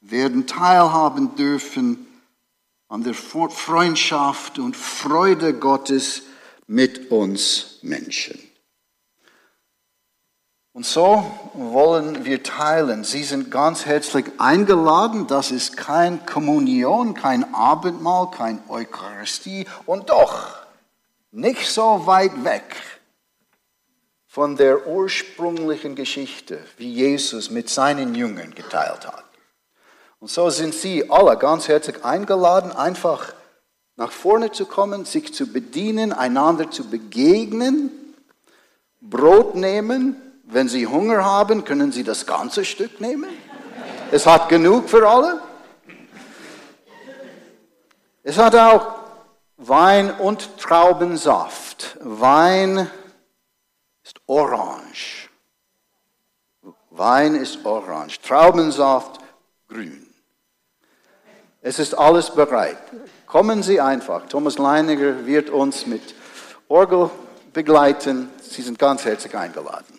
werden 0.00 0.46
teilhaben 0.46 1.36
dürfen 1.36 2.06
an 2.88 3.04
der 3.04 3.14
Freundschaft 3.14 4.58
und 4.58 4.76
Freude 4.76 5.54
Gottes 5.54 6.22
mit 6.66 7.10
uns 7.10 7.78
Menschen. 7.82 8.38
Und 10.74 10.86
so 10.86 11.30
wollen 11.52 12.24
wir 12.24 12.42
teilen. 12.42 13.04
Sie 13.04 13.24
sind 13.24 13.50
ganz 13.50 13.84
herzlich 13.84 14.26
eingeladen. 14.38 15.26
Das 15.26 15.50
ist 15.50 15.76
kein 15.76 16.24
Kommunion, 16.24 17.12
kein 17.12 17.54
Abendmahl, 17.54 18.30
kein 18.30 18.62
Eucharistie 18.70 19.66
und 19.84 20.08
doch 20.08 20.62
nicht 21.30 21.68
so 21.68 22.06
weit 22.06 22.44
weg 22.44 22.76
von 24.26 24.56
der 24.56 24.86
ursprünglichen 24.86 25.94
Geschichte, 25.94 26.64
wie 26.78 26.90
Jesus 26.90 27.50
mit 27.50 27.68
seinen 27.68 28.14
Jüngern 28.14 28.54
geteilt 28.54 29.06
hat. 29.06 29.24
Und 30.20 30.30
so 30.30 30.48
sind 30.48 30.72
Sie 30.72 31.10
alle 31.10 31.36
ganz 31.36 31.68
herzlich 31.68 32.02
eingeladen, 32.02 32.72
einfach 32.72 33.34
nach 33.96 34.10
vorne 34.10 34.52
zu 34.52 34.64
kommen, 34.64 35.04
sich 35.04 35.34
zu 35.34 35.52
bedienen, 35.52 36.14
einander 36.14 36.70
zu 36.70 36.88
begegnen 36.88 37.90
Brot 39.02 39.54
nehmen. 39.54 40.16
Wenn 40.52 40.68
Sie 40.68 40.86
Hunger 40.86 41.24
haben, 41.24 41.64
können 41.64 41.92
Sie 41.92 42.04
das 42.04 42.26
ganze 42.26 42.64
Stück 42.64 43.00
nehmen. 43.00 43.30
Es 44.10 44.26
hat 44.26 44.50
genug 44.50 44.88
für 44.88 45.08
alle. 45.08 45.40
Es 48.22 48.36
hat 48.36 48.54
auch 48.54 48.94
Wein 49.56 50.10
und 50.10 50.58
Traubensaft. 50.58 51.96
Wein 52.00 52.90
ist 54.04 54.20
orange. 54.26 55.30
Wein 56.90 57.34
ist 57.34 57.64
orange. 57.64 58.20
Traubensaft 58.20 59.20
grün. 59.68 60.06
Es 61.62 61.78
ist 61.78 61.94
alles 61.94 62.28
bereit. 62.30 62.76
Kommen 63.26 63.62
Sie 63.62 63.80
einfach. 63.80 64.26
Thomas 64.26 64.58
Leiniger 64.58 65.24
wird 65.24 65.48
uns 65.48 65.86
mit 65.86 66.14
Orgel 66.68 67.08
begleiten. 67.52 68.28
Sie 68.42 68.60
sind 68.60 68.78
ganz 68.78 69.04
herzlich 69.06 69.34
eingeladen. 69.34 69.91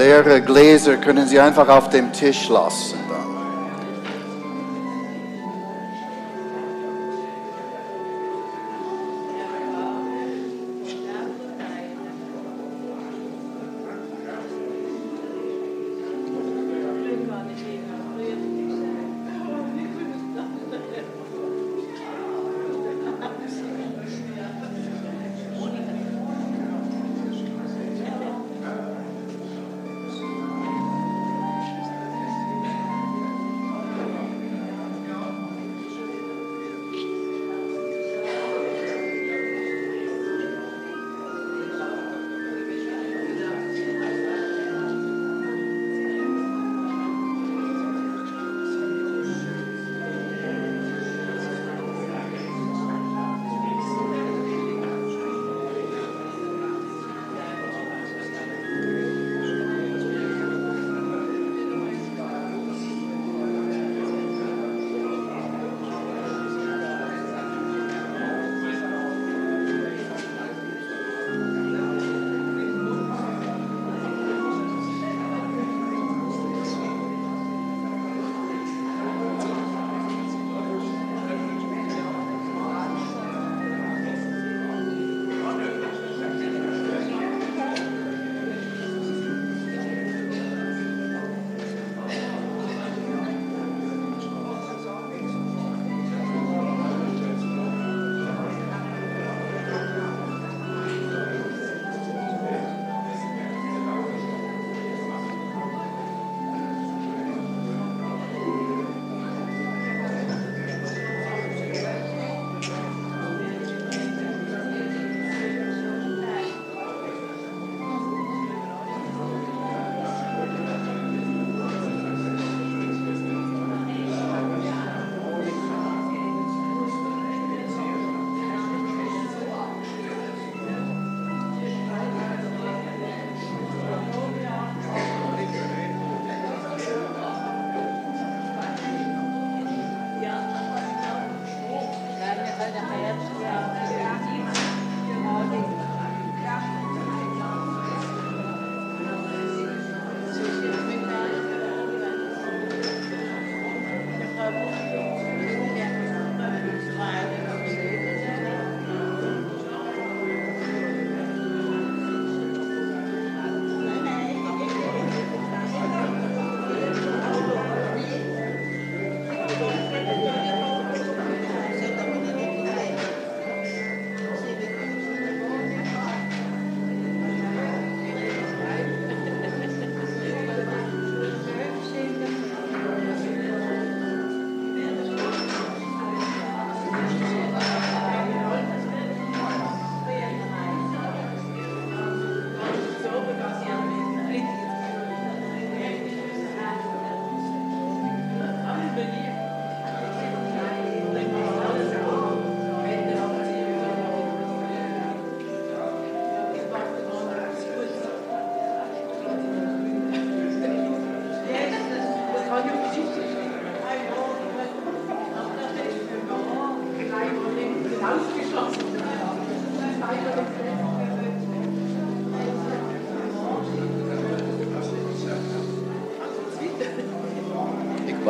Die 0.00 0.06
leeren 0.06 0.42
Gläser 0.46 0.96
können 0.96 1.28
Sie 1.28 1.38
einfach 1.38 1.68
auf 1.68 1.90
dem 1.90 2.10
Tisch 2.10 2.48
lassen. 2.48 2.99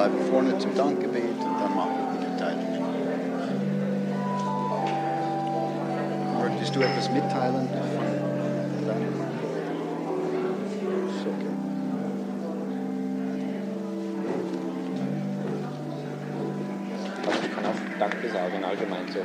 Dann. 0.00 0.12
Ich 0.12 0.16
bleibe 0.16 0.30
vorne 0.30 0.58
zum 0.58 0.74
Dankgebet 0.74 1.44
und 1.44 1.60
dann 1.60 1.74
mache 1.76 1.88
ich 1.90 2.18
die 2.18 2.26
Mitteilungen. 2.26 2.80
Möchtest 6.42 6.76
du 6.76 6.80
etwas 6.80 7.10
mitteilen? 7.10 7.68
Okay. 11.22 11.52
Also 17.26 17.38
ich 17.44 17.54
kann 17.54 17.64
auch 17.66 17.98
Danke 17.98 18.28
sagen, 18.30 18.64
allgemein 18.64 19.06
so. 19.12 19.20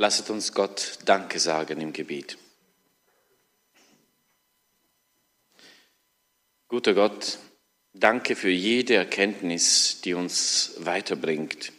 Lasset 0.00 0.30
uns 0.30 0.52
Gott 0.52 1.00
Danke 1.06 1.40
sagen 1.40 1.80
im 1.80 1.92
Gebet. 1.92 2.38
Guter 6.68 6.94
Gott, 6.94 7.40
danke 7.94 8.36
für 8.36 8.48
jede 8.48 8.94
Erkenntnis, 8.94 10.00
die 10.02 10.14
uns 10.14 10.74
weiterbringt, 10.78 11.72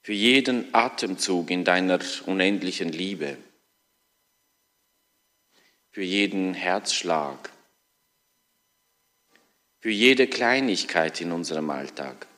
für 0.00 0.14
jeden 0.14 0.74
Atemzug 0.74 1.50
in 1.50 1.62
deiner 1.64 2.00
unendlichen 2.24 2.88
Liebe, 2.88 3.36
für 5.90 6.04
jeden 6.04 6.54
Herzschlag, 6.54 7.50
für 9.80 9.90
jede 9.90 10.26
Kleinigkeit 10.26 11.20
in 11.20 11.32
unserem 11.32 11.68
Alltag. 11.68 12.29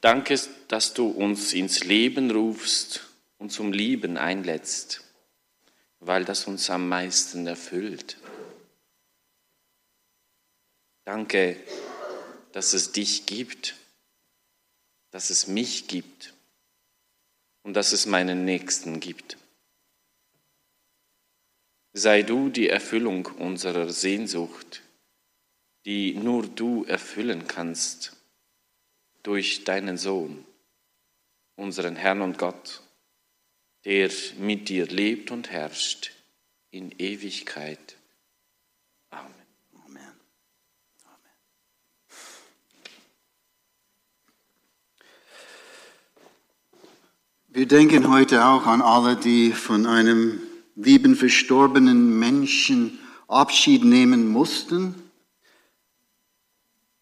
Danke, 0.00 0.40
dass 0.68 0.94
du 0.94 1.08
uns 1.08 1.52
ins 1.52 1.84
Leben 1.84 2.30
rufst 2.30 3.06
und 3.36 3.50
zum 3.50 3.72
Lieben 3.72 4.16
einlädst, 4.16 5.04
weil 5.98 6.24
das 6.24 6.46
uns 6.46 6.70
am 6.70 6.88
meisten 6.88 7.46
erfüllt. 7.46 8.16
Danke, 11.04 11.56
dass 12.52 12.72
es 12.72 12.92
dich 12.92 13.26
gibt, 13.26 13.74
dass 15.10 15.28
es 15.28 15.48
mich 15.48 15.86
gibt 15.86 16.32
und 17.62 17.74
dass 17.74 17.92
es 17.92 18.06
meinen 18.06 18.46
Nächsten 18.46 19.00
gibt. 19.00 19.36
Sei 21.92 22.22
du 22.22 22.48
die 22.48 22.70
Erfüllung 22.70 23.26
unserer 23.26 23.90
Sehnsucht, 23.90 24.82
die 25.84 26.14
nur 26.14 26.46
du 26.46 26.84
erfüllen 26.84 27.46
kannst 27.46 28.16
durch 29.22 29.64
deinen 29.64 29.96
Sohn, 29.96 30.44
unseren 31.56 31.96
Herrn 31.96 32.22
und 32.22 32.38
Gott, 32.38 32.82
der 33.84 34.10
mit 34.38 34.68
dir 34.68 34.86
lebt 34.86 35.30
und 35.30 35.50
herrscht 35.50 36.12
in 36.70 36.92
Ewigkeit. 36.98 37.96
Amen. 39.10 39.32
Amen. 39.86 40.02
Amen. 41.04 41.32
Wir 47.48 47.66
denken 47.66 48.10
heute 48.10 48.44
auch 48.44 48.66
an 48.66 48.82
alle, 48.82 49.16
die 49.16 49.52
von 49.52 49.86
einem 49.86 50.40
lieben 50.76 51.16
verstorbenen 51.16 52.18
Menschen 52.18 52.98
Abschied 53.28 53.84
nehmen 53.84 54.28
mussten. 54.28 55.09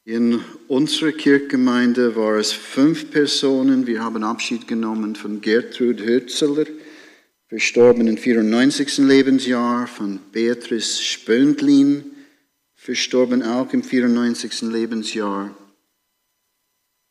In 0.08 0.42
unserer 0.68 1.12
Kirchgemeinde 1.12 2.16
war 2.16 2.36
es 2.36 2.50
fünf 2.50 3.10
Personen. 3.10 3.86
Wir 3.86 4.02
haben 4.02 4.24
Abschied 4.24 4.66
genommen 4.66 5.16
von 5.16 5.42
Gertrud 5.42 6.00
Hürzeler, 6.00 6.64
verstorben 7.46 8.06
im 8.06 8.16
94. 8.16 9.06
Lebensjahr, 9.06 9.86
von 9.86 10.18
Beatrice 10.32 11.02
Spöndlin, 11.02 12.12
verstorben 12.74 13.42
auch 13.42 13.70
im 13.74 13.82
94. 13.82 14.62
Lebensjahr, 14.62 15.54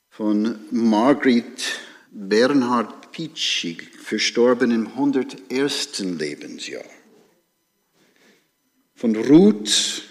von 0.09 0.57
Margret 0.71 1.79
Bernhard 2.11 3.11
Pitschig, 3.11 3.91
verstorben 3.99 4.71
im 4.71 4.87
101. 4.87 5.99
Lebensjahr, 5.99 6.89
von 8.95 9.15
Ruth 9.15 10.01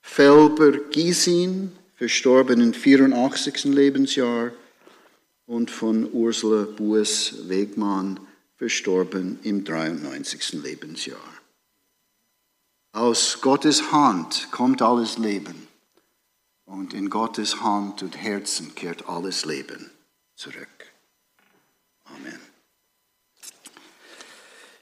Felber 0.00 0.72
Giesin, 0.90 1.72
verstorben 2.00 2.62
im 2.62 2.72
84. 2.72 3.64
Lebensjahr, 3.64 4.52
und 5.44 5.70
von 5.70 6.10
Ursula 6.10 6.64
Bues 6.64 7.46
Wegmann, 7.50 8.18
verstorben 8.56 9.38
im 9.42 9.64
93. 9.64 10.62
Lebensjahr. 10.62 11.20
Aus 12.92 13.42
Gottes 13.42 13.92
Hand 13.92 14.48
kommt 14.50 14.80
alles 14.80 15.18
Leben 15.18 15.68
und 16.64 16.94
in 16.94 17.10
Gottes 17.10 17.60
Hand 17.60 18.02
und 18.02 18.16
Herzen 18.16 18.74
kehrt 18.74 19.06
alles 19.06 19.44
Leben 19.44 19.90
zurück. 20.36 20.86
Amen. 22.06 22.40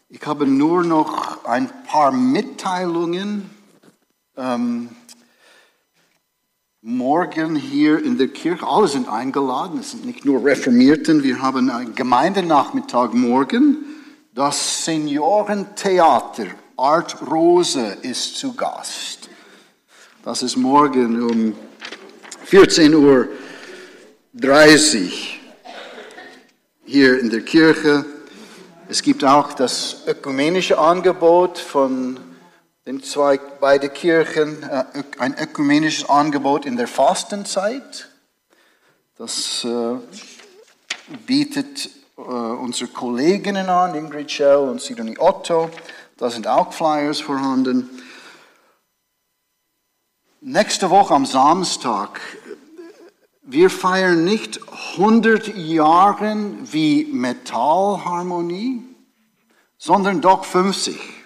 Ich 0.09 0.25
habe 0.25 0.47
nur 0.47 0.85
noch 0.85 1.45
ein 1.47 1.83
paar 1.83 2.13
Mitteilungen. 2.13 3.51
Ähm, 4.37 4.91
morgen 6.83 7.57
hier 7.57 8.05
in 8.05 8.19
der 8.19 8.29
Kirche, 8.29 8.65
alle 8.65 8.87
sind 8.87 9.09
eingeladen, 9.09 9.81
es 9.81 9.91
sind 9.91 10.07
nicht 10.07 10.25
nur 10.25 10.45
Reformierten, 10.45 11.25
wir 11.25 11.43
haben 11.43 11.71
einen 11.71 11.97
Gemeindenachmittag 11.97 13.15
morgen. 13.15 13.79
Das 14.33 14.85
Seniorentheater 14.85 16.47
Art 16.77 17.17
Rose 17.29 17.97
ist 18.03 18.37
zu 18.37 18.55
Gast. 18.55 19.29
Das 20.23 20.45
ist 20.45 20.57
morgen 20.57 21.21
um 21.21 21.55
14.30 22.49 22.95
Uhr 22.95 23.29
hier 26.85 27.19
in 27.19 27.31
der 27.31 27.41
Kirche. 27.41 28.05
Es 28.89 29.03
gibt 29.03 29.25
auch 29.25 29.53
das 29.53 30.05
ökumenische 30.07 30.79
Angebot 30.79 31.59
von 31.59 32.21
den 32.89 33.03
zwei 33.03 33.37
beiden 33.37 33.93
Kirchen, 33.93 34.63
äh, 34.63 34.85
ein 35.19 35.37
ökumenisches 35.39 36.09
Angebot 36.09 36.65
in 36.65 36.79
der 36.79 36.89
Fastenzeit. 36.89 38.09
Das 39.19 39.63
äh, 39.65 39.97
bietet 41.27 41.91
äh, 42.17 42.21
unsere 42.23 42.91
Kolleginnen 42.91 43.69
an, 43.69 43.95
Ingrid 43.95 44.31
Schell 44.31 44.57
und 44.57 44.81
Sidonie 44.81 45.19
Otto. 45.19 45.69
Da 46.17 46.31
sind 46.31 46.49
auch 46.49 46.73
Flyers 46.73 47.21
vorhanden. 47.21 47.91
Nächste 50.41 50.89
Woche 50.89 51.13
am 51.13 51.27
Samstag 51.27 52.19
wir 53.43 53.69
feiern 53.71 54.25
nicht 54.25 54.61
100 54.97 55.57
Jahre 55.57 56.37
wie 56.63 57.05
Metallharmonie, 57.05 58.83
sondern 59.77 60.23
doch 60.23 60.45
50. 60.45 61.18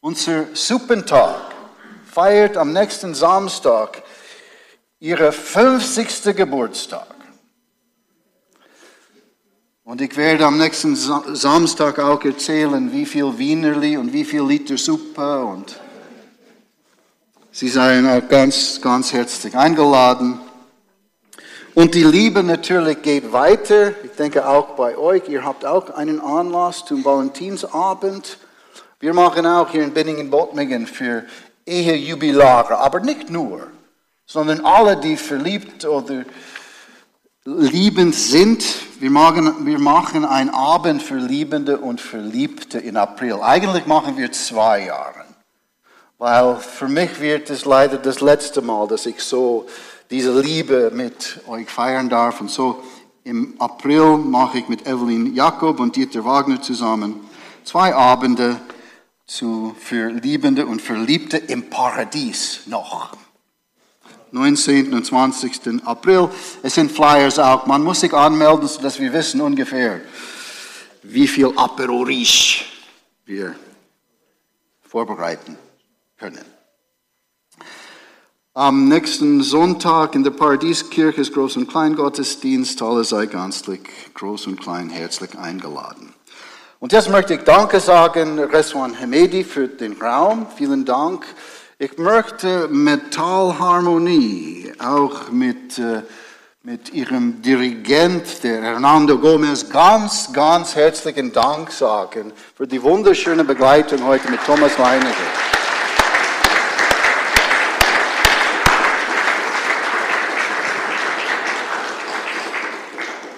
Unser 0.00 0.46
Suppentag 0.54 1.54
feiert 2.04 2.56
am 2.56 2.72
nächsten 2.72 3.14
Samstag 3.14 4.02
ihre 5.00 5.32
50. 5.32 6.36
Geburtstag. 6.36 7.14
Und 9.82 10.00
ich 10.00 10.16
werde 10.16 10.46
am 10.46 10.58
nächsten 10.58 10.94
Samstag 10.94 11.98
auch 11.98 12.22
erzählen, 12.22 12.92
wie 12.92 13.06
viel 13.06 13.38
Wienerli 13.38 13.96
und 13.96 14.12
wie 14.12 14.24
viel 14.24 14.42
Liter 14.42 14.76
Suppe 14.76 15.44
und 15.44 15.80
Sie 17.50 17.68
seien 17.68 18.06
auch 18.06 18.28
ganz, 18.28 18.80
ganz 18.80 19.12
herzlich 19.12 19.56
eingeladen. 19.56 20.38
Und 21.74 21.96
die 21.96 22.04
Liebe 22.04 22.44
natürlich 22.44 23.02
geht 23.02 23.32
weiter. 23.32 23.94
Ich 24.04 24.12
denke 24.12 24.46
auch 24.46 24.76
bei 24.76 24.96
euch. 24.96 25.28
Ihr 25.28 25.44
habt 25.44 25.64
auch 25.64 25.90
einen 25.90 26.20
Anlass 26.20 26.84
zum 26.84 27.04
Valentinsabend. 27.04 28.38
Wir 29.00 29.14
machen 29.14 29.46
auch 29.46 29.70
hier 29.70 29.84
in 29.84 29.92
Binningen-Bottmingen 29.92 30.88
für 30.88 31.24
Ehejubilare, 31.64 32.78
aber 32.78 32.98
nicht 32.98 33.30
nur, 33.30 33.68
sondern 34.26 34.64
alle, 34.64 34.96
die 34.96 35.16
verliebt 35.16 35.84
oder 35.84 36.24
liebend 37.44 38.16
sind. 38.16 38.64
Wir 38.98 39.10
machen, 39.10 39.64
wir 39.64 39.78
machen 39.78 40.24
einen 40.24 40.50
Abend 40.50 41.00
für 41.00 41.14
Liebende 41.14 41.78
und 41.78 42.00
Verliebte 42.00 42.78
in 42.78 42.96
April. 42.96 43.34
Eigentlich 43.40 43.86
machen 43.86 44.16
wir 44.16 44.32
zwei 44.32 44.86
Jahre. 44.86 45.24
Weil 46.18 46.56
für 46.56 46.88
mich 46.88 47.20
wird 47.20 47.50
es 47.50 47.64
leider 47.64 47.98
das 47.98 48.20
letzte 48.20 48.62
Mal, 48.62 48.88
dass 48.88 49.06
ich 49.06 49.22
so 49.22 49.66
diese 50.10 50.40
Liebe 50.40 50.90
mit 50.92 51.40
euch 51.46 51.70
feiern 51.70 52.08
darf. 52.08 52.40
Und 52.40 52.50
so 52.50 52.82
im 53.22 53.54
April 53.60 54.16
mache 54.16 54.58
ich 54.58 54.68
mit 54.68 54.88
Evelyn 54.88 55.36
Jakob 55.36 55.78
und 55.78 55.94
Dieter 55.94 56.24
Wagner 56.24 56.60
zusammen 56.60 57.20
zwei 57.62 57.94
Abende 57.94 58.56
zu, 59.28 59.76
für 59.78 60.10
Liebende 60.10 60.66
und 60.66 60.82
Verliebte 60.82 61.36
im 61.36 61.70
Paradies 61.70 62.62
noch. 62.66 63.16
19. 64.32 64.92
und 64.92 65.06
20. 65.06 65.86
April. 65.86 66.28
Es 66.62 66.74
sind 66.74 66.90
Flyers 66.90 67.38
auch. 67.38 67.66
Man 67.66 67.84
muss 67.84 68.00
sich 68.00 68.12
anmelden, 68.12 68.66
sodass 68.66 68.98
wir 68.98 69.12
wissen 69.12 69.40
ungefähr, 69.40 70.00
wie 71.02 71.28
viel 71.28 71.52
Apero 71.56 72.06
wir 72.06 73.54
vorbereiten 74.82 75.56
können. 76.18 76.44
Am 78.54 78.88
nächsten 78.88 79.42
Sonntag 79.42 80.14
in 80.14 80.24
der 80.24 80.32
Paradieskirche 80.32 81.20
ist 81.20 81.32
Groß- 81.32 81.58
und 81.58 81.68
Kleingottesdienst. 81.68 82.82
Alle 82.82 83.04
sei 83.04 83.26
ganzlich 83.26 83.82
groß 84.14 84.48
und 84.48 84.60
klein 84.60 84.90
herzlich 84.90 85.38
eingeladen. 85.38 86.12
Und 86.80 86.92
jetzt 86.92 87.10
möchte 87.10 87.34
ich 87.34 87.42
Danke 87.42 87.80
sagen, 87.80 88.38
Reswan 88.38 88.94
Hemedi, 88.94 89.42
für 89.42 89.66
den 89.66 90.00
Raum. 90.00 90.46
Vielen 90.56 90.84
Dank. 90.84 91.26
Ich 91.76 91.98
möchte 91.98 92.68
Metallharmonie 92.68 94.72
auch 94.78 95.28
mit, 95.32 95.76
äh, 95.80 96.02
mit 96.62 96.92
ihrem 96.92 97.42
Dirigent, 97.42 98.44
der 98.44 98.62
Hernando 98.62 99.18
Gomez, 99.18 99.68
ganz, 99.68 100.32
ganz 100.32 100.76
herzlichen 100.76 101.32
Dank 101.32 101.72
sagen 101.72 102.32
für 102.56 102.68
die 102.68 102.80
wunderschöne 102.80 103.42
Begleitung 103.42 104.04
heute 104.04 104.30
mit 104.30 104.44
Thomas 104.44 104.78
Weiniger. 104.78 105.57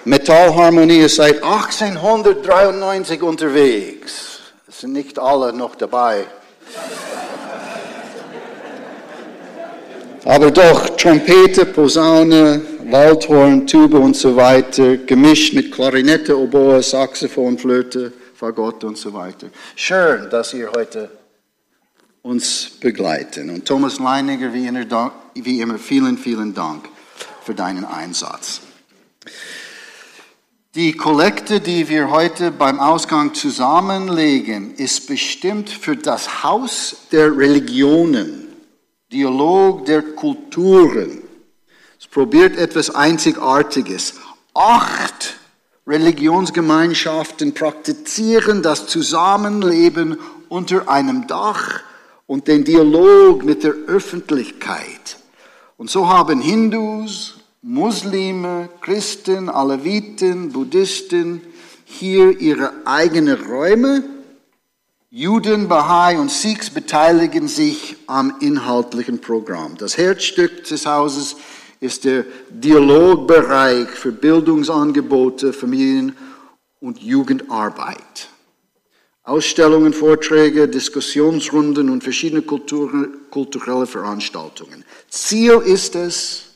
Metallharmonie 0.05 0.99
ist 0.99 1.17
seit 1.17 1.43
1893 1.43 3.21
unterwegs. 3.21 4.39
Es 4.67 4.79
sind 4.79 4.93
nicht 4.93 5.19
alle 5.19 5.53
noch 5.53 5.75
dabei. 5.75 6.25
Aber 10.25 10.51
doch 10.51 10.95
Trompete, 10.97 11.65
Posaune, 11.65 12.61
Waldhorn, 12.85 13.67
Tube 13.67 13.95
und 13.95 14.15
so 14.15 14.35
weiter, 14.35 14.97
gemischt 14.97 15.53
mit 15.53 15.71
Klarinette, 15.71 16.37
Oboe, 16.37 16.81
Saxophon, 16.81 17.57
Flöte, 17.57 18.11
Fagott 18.35 18.83
und 18.83 18.97
so 18.97 19.13
weiter. 19.13 19.47
Schön, 19.75 20.29
dass 20.29 20.53
ihr 20.53 20.71
heute 20.75 21.09
uns 22.23 22.71
begleiten. 22.79 23.49
Und 23.49 23.67
Thomas 23.67 23.99
Leininger, 23.99 24.51
wie 24.53 24.67
immer, 25.59 25.77
vielen, 25.77 26.17
vielen 26.17 26.53
Dank 26.53 26.89
für 27.43 27.53
deinen 27.53 27.85
Einsatz. 27.85 28.61
Die 30.73 30.93
Kollekte, 30.93 31.59
die 31.59 31.89
wir 31.89 32.11
heute 32.11 32.49
beim 32.49 32.79
Ausgang 32.79 33.33
zusammenlegen, 33.33 34.73
ist 34.75 35.05
bestimmt 35.05 35.69
für 35.69 35.97
das 35.97 36.45
Haus 36.45 36.95
der 37.11 37.35
Religionen, 37.35 38.47
Dialog 39.11 39.85
der 39.85 40.01
Kulturen. 40.01 41.23
Es 41.99 42.07
probiert 42.07 42.55
etwas 42.55 42.89
Einzigartiges. 42.89 44.13
Acht 44.53 45.35
Religionsgemeinschaften 45.85 47.53
praktizieren 47.53 48.63
das 48.63 48.87
Zusammenleben 48.87 50.17
unter 50.47 50.87
einem 50.87 51.27
Dach 51.27 51.81
und 52.27 52.47
den 52.47 52.63
Dialog 52.63 53.43
mit 53.43 53.65
der 53.65 53.73
Öffentlichkeit. 53.87 55.17
Und 55.75 55.89
so 55.89 56.07
haben 56.07 56.39
Hindus, 56.39 57.40
Muslime, 57.63 58.69
Christen, 58.81 59.47
Aleviten, 59.47 60.51
Buddhisten 60.51 61.41
hier 61.85 62.39
ihre 62.39 62.71
eigenen 62.85 63.39
Räume. 63.39 64.03
Juden, 65.11 65.67
Bahai 65.67 66.17
und 66.17 66.31
Sikhs 66.31 66.71
beteiligen 66.71 67.47
sich 67.47 67.97
am 68.07 68.37
inhaltlichen 68.39 69.21
Programm. 69.21 69.77
Das 69.77 69.95
Herzstück 69.95 70.63
des 70.63 70.87
Hauses 70.87 71.35
ist 71.79 72.05
der 72.05 72.25
Dialogbereich 72.49 73.89
für 73.89 74.11
Bildungsangebote, 74.11 75.53
Familien- 75.53 76.17
und 76.79 76.99
Jugendarbeit. 76.99 78.29
Ausstellungen, 79.21 79.93
Vorträge, 79.93 80.67
Diskussionsrunden 80.67 81.91
und 81.91 82.03
verschiedene 82.03 82.41
kulturelle 82.41 83.85
Veranstaltungen. 83.85 84.83
Ziel 85.09 85.61
ist 85.63 85.95
es, 85.95 86.50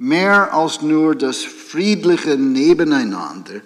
mehr 0.00 0.54
als 0.54 0.80
nur 0.80 1.14
das 1.14 1.44
friedliche 1.44 2.38
Nebeneinander. 2.38 3.60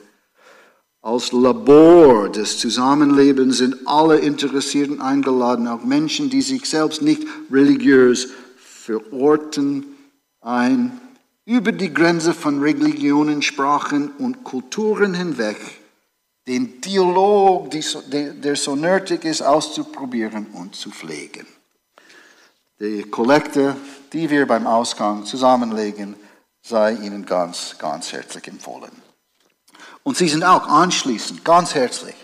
Als 1.01 1.31
Labor 1.31 2.29
des 2.29 2.59
Zusammenlebens 2.59 3.59
sind 3.59 3.77
alle 3.87 4.19
Interessierten 4.19 5.01
eingeladen, 5.01 5.69
auch 5.69 5.85
Menschen, 5.85 6.31
die 6.31 6.43
sich 6.43 6.69
selbst 6.69 7.03
nicht 7.03 7.23
religiös 7.53 8.31
verorten, 8.57 9.87
ein, 10.41 11.01
über 11.45 11.71
die 11.71 11.95
Grenze 11.95 12.35
von 12.35 12.61
Religionen, 12.61 13.41
Sprachen 13.41 14.11
und 14.19 14.43
Kulturen 14.43 15.15
hinweg 15.15 15.59
den 16.49 16.81
Dialog, 16.81 17.71
der 17.71 18.57
so 18.57 18.75
nötig 18.75 19.25
ist, 19.25 19.41
auszuprobieren 19.41 20.47
und 20.53 20.75
zu 20.75 20.91
pflegen. 20.91 21.47
Die 22.81 23.03
Kollekte, 23.05 23.77
die 24.13 24.29
wir 24.29 24.47
beim 24.47 24.67
Ausgang 24.67 25.25
zusammenlegen, 25.25 26.17
sei 26.65 26.93
Ihnen 26.93 27.27
ganz, 27.27 27.77
ganz 27.79 28.13
herzlich 28.13 28.49
empfohlen. 28.49 28.91
Und 30.03 30.17
Sie 30.17 30.29
sind 30.29 30.45
auch 30.45 30.67
anschließend 30.67 31.45
ganz 31.45 31.75
herzlich 31.75 32.15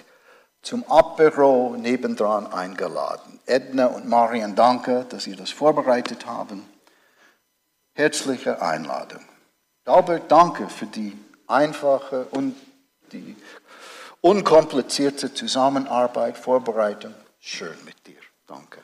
zum 0.62 0.84
Abbüro 0.90 1.76
nebendran 1.78 2.46
eingeladen. 2.46 3.38
Edna 3.46 3.86
und 3.86 4.08
Marian, 4.08 4.54
danke, 4.54 5.06
dass 5.08 5.24
Sie 5.24 5.36
das 5.36 5.50
vorbereitet 5.50 6.26
haben. 6.26 6.66
Herzliche 7.92 8.62
Einladung. 8.62 9.22
Albert, 9.84 10.30
danke 10.30 10.68
für 10.68 10.86
die 10.86 11.18
einfache 11.46 12.26
und 12.30 12.54
die 13.12 13.36
unkomplizierte 14.20 15.34
Zusammenarbeit, 15.34 16.38
Vorbereitung. 16.38 17.14
Schön 17.40 17.76
mit 17.84 18.06
dir. 18.06 18.20
Danke. 18.46 18.82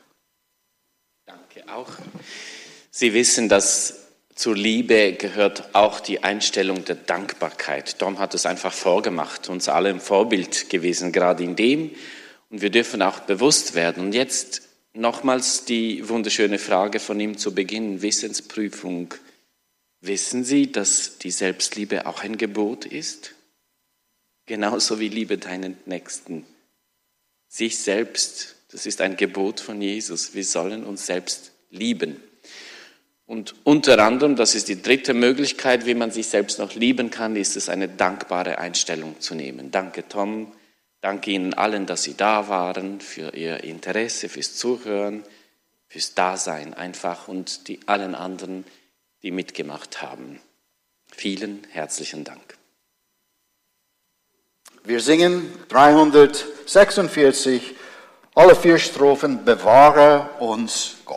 Danke 1.25 1.63
auch. 1.71 1.89
Sie 2.91 3.13
wissen, 3.13 3.47
dass 3.47 4.06
zur 4.37 4.55
Liebe 4.55 5.13
gehört 5.13 5.73
auch 5.73 5.99
die 5.99 6.23
Einstellung 6.23 6.85
der 6.85 6.95
Dankbarkeit. 6.95 7.97
Tom 7.97 8.19
hat 8.19 8.35
es 8.35 8.45
einfach 8.45 8.71
vorgemacht, 8.71 9.49
uns 9.49 9.67
alle 9.67 9.89
ein 9.89 9.99
Vorbild 9.99 10.69
gewesen, 10.69 11.11
gerade 11.11 11.43
in 11.43 11.55
dem. 11.55 11.91
Und 12.49 12.61
wir 12.61 12.69
dürfen 12.69 13.01
auch 13.01 13.21
bewusst 13.21 13.73
werden. 13.73 14.03
Und 14.03 14.13
jetzt 14.13 14.61
nochmals 14.93 15.65
die 15.65 16.07
wunderschöne 16.07 16.59
Frage 16.59 16.99
von 16.99 17.19
ihm 17.19 17.37
zu 17.37 17.55
Beginn, 17.55 18.03
Wissensprüfung. 18.03 19.15
Wissen 20.01 20.43
Sie, 20.43 20.71
dass 20.71 21.17
die 21.17 21.31
Selbstliebe 21.31 22.05
auch 22.05 22.21
ein 22.21 22.37
Gebot 22.37 22.85
ist? 22.85 23.33
Genauso 24.45 24.99
wie 24.99 25.09
Liebe 25.09 25.39
deinen 25.39 25.77
Nächsten. 25.85 26.45
Sich 27.47 27.79
selbst, 27.79 28.55
das 28.71 28.85
ist 28.85 29.01
ein 29.01 29.17
Gebot 29.17 29.59
von 29.59 29.81
Jesus. 29.81 30.35
Wir 30.35 30.45
sollen 30.45 30.83
uns 30.83 31.07
selbst 31.07 31.53
lieben. 31.71 32.21
Und 33.27 33.53
unter 33.65 33.99
anderem, 33.99 34.37
das 34.37 34.55
ist 34.55 34.69
die 34.69 34.81
dritte 34.81 35.13
Möglichkeit, 35.13 35.85
wie 35.85 35.95
man 35.95 36.11
sich 36.11 36.29
selbst 36.29 36.59
noch 36.59 36.75
lieben 36.75 37.11
kann, 37.11 37.35
ist 37.35 37.57
es 37.57 37.67
eine 37.67 37.89
dankbare 37.89 38.57
Einstellung 38.57 39.19
zu 39.19 39.35
nehmen. 39.35 39.69
Danke 39.69 40.07
Tom, 40.07 40.53
danke 41.01 41.31
Ihnen 41.31 41.53
allen, 41.53 41.85
dass 41.85 42.03
Sie 42.03 42.15
da 42.15 42.47
waren, 42.47 43.01
für 43.01 43.35
Ihr 43.35 43.65
Interesse, 43.65 44.29
fürs 44.29 44.55
Zuhören, 44.55 45.25
fürs 45.89 46.13
Dasein 46.13 46.73
einfach 46.73 47.27
und 47.27 47.67
die 47.67 47.81
allen 47.85 48.15
anderen, 48.15 48.63
die 49.23 49.31
mitgemacht 49.31 50.01
haben. 50.01 50.39
Vielen 51.11 51.67
herzlichen 51.69 52.23
Dank. 52.23 52.57
Wir 54.85 55.01
singen 55.01 55.51
346, 55.67 57.75
alle 58.35 58.55
vier 58.55 58.77
Strophen, 58.77 59.43
bewahre 59.43 60.29
uns 60.39 60.95
Gott. 61.03 61.16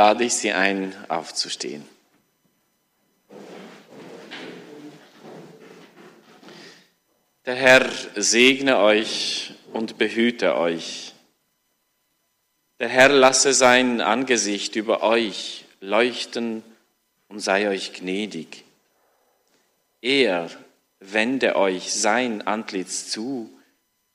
Lade 0.00 0.24
ich 0.24 0.32
Sie 0.32 0.50
ein, 0.50 0.94
aufzustehen. 1.10 1.86
Der 7.44 7.54
Herr 7.54 7.86
segne 8.16 8.78
euch 8.78 9.52
und 9.74 9.98
behüte 9.98 10.56
euch. 10.56 11.12
Der 12.78 12.88
Herr 12.88 13.10
lasse 13.10 13.52
sein 13.52 14.00
Angesicht 14.00 14.74
über 14.74 15.02
euch 15.02 15.66
leuchten 15.80 16.62
und 17.28 17.40
sei 17.40 17.68
euch 17.68 17.92
gnädig. 17.92 18.64
Er 20.00 20.48
wende 21.00 21.56
euch 21.56 21.92
sein 21.92 22.40
Antlitz 22.46 23.10
zu 23.10 23.50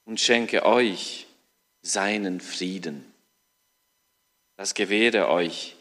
und 0.06 0.20
schenke 0.20 0.66
euch 0.66 1.28
seinen 1.84 2.42
Frieden. 2.42 3.06
Das 4.58 4.74
gewähre 4.74 5.30
euch 5.30 5.75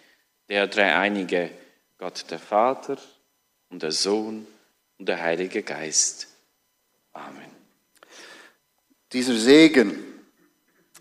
der 0.49 0.67
dreieinige 0.67 1.51
Gott 1.99 2.25
der 2.31 2.39
Vater 2.39 2.97
und 3.71 3.83
der 3.83 3.93
Sohn 3.93 4.47
und 4.99 5.09
der 5.09 5.21
Heilige 5.21 5.63
Geist. 5.63 6.29
Amen. 7.13 7.51
Dieser 9.13 9.35
Segen 9.35 10.05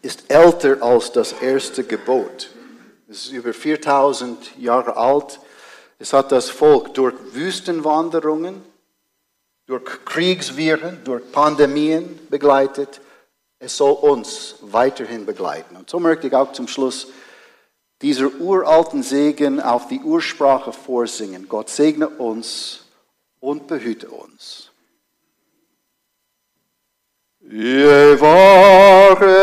ist 0.01 0.29
älter 0.29 0.81
als 0.81 1.11
das 1.11 1.33
erste 1.33 1.83
Gebot. 1.83 2.51
Es 3.07 3.25
ist 3.25 3.31
über 3.31 3.53
4000 3.53 4.57
Jahre 4.57 4.95
alt. 4.97 5.39
Es 5.99 6.13
hat 6.13 6.31
das 6.31 6.49
Volk 6.49 6.93
durch 6.93 7.15
Wüstenwanderungen, 7.33 8.61
durch 9.65 9.83
Kriegsviren, 10.05 11.03
durch 11.03 11.31
Pandemien 11.31 12.19
begleitet. 12.29 13.01
Es 13.59 13.77
soll 13.77 13.93
uns 13.93 14.55
weiterhin 14.61 15.25
begleiten. 15.25 15.75
Und 15.75 15.89
so 15.89 15.99
möchte 15.99 16.27
ich 16.27 16.35
auch 16.35 16.51
zum 16.51 16.67
Schluss 16.67 17.07
dieser 18.01 18.29
uralten 18.39 19.03
Segen 19.03 19.61
auf 19.61 19.87
die 19.87 20.01
Ursprache 20.01 20.73
vorsingen. 20.73 21.47
Gott 21.47 21.69
segne 21.69 22.09
uns 22.09 22.85
und 23.39 23.67
behüte 23.67 24.09
uns. 24.09 24.71
Je 27.41 28.15
Yevarech 28.15 29.33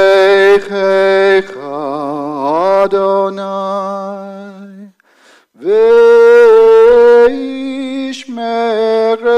Adonai 2.83 3.61
we 5.55 6.11
ich 8.11 8.27
merecha, 8.29 9.29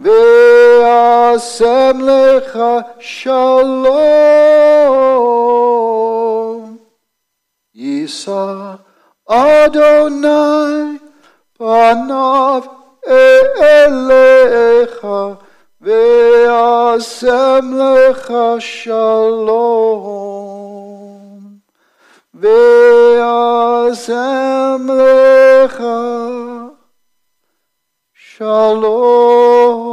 ve'asem 0.00 1.96
lecha 2.08 2.72
shalom. 2.98 3.84
Yisa 7.76 8.80
Adonai 9.28 10.53
panav 11.84 12.62
elecha 13.76 15.22
ve'asem 15.84 17.66
lecha 17.80 18.46
shalom 18.74 19.82
ve'asem 22.42 23.74
lecha 25.00 26.00
shalom 28.32 29.84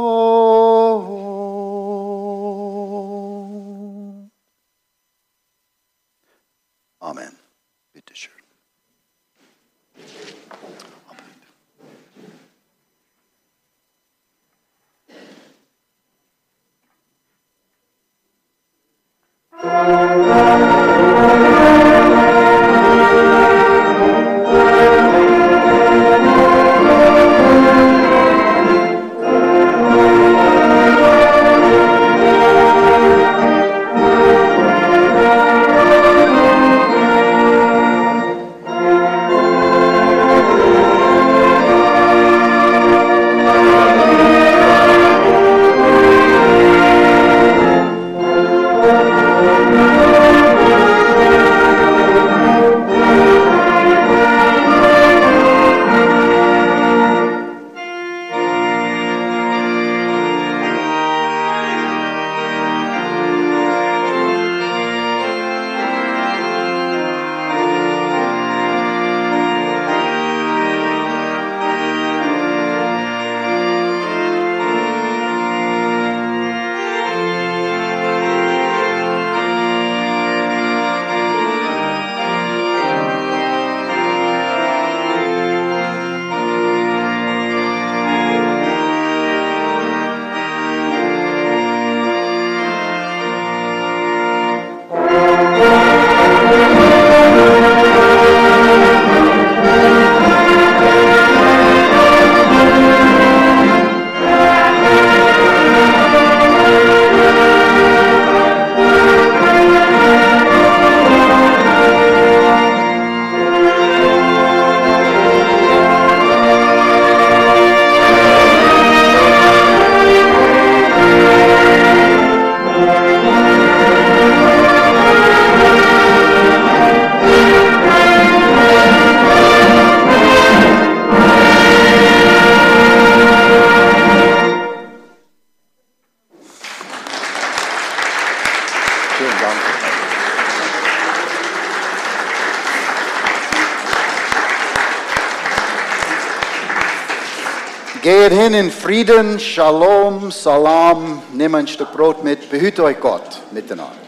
Geht 148.22 148.34
hin 148.34 148.54
in 148.54 148.70
Frieden, 148.70 149.40
Shalom, 149.40 150.30
Salam, 150.30 151.20
nimm 151.32 151.56
ein 151.56 151.66
Stück 151.66 151.90
Brot 151.90 152.22
mit, 152.22 152.48
behüte 152.50 152.84
euch 152.84 153.00
Gott 153.00 153.40
miteinander. 153.50 154.01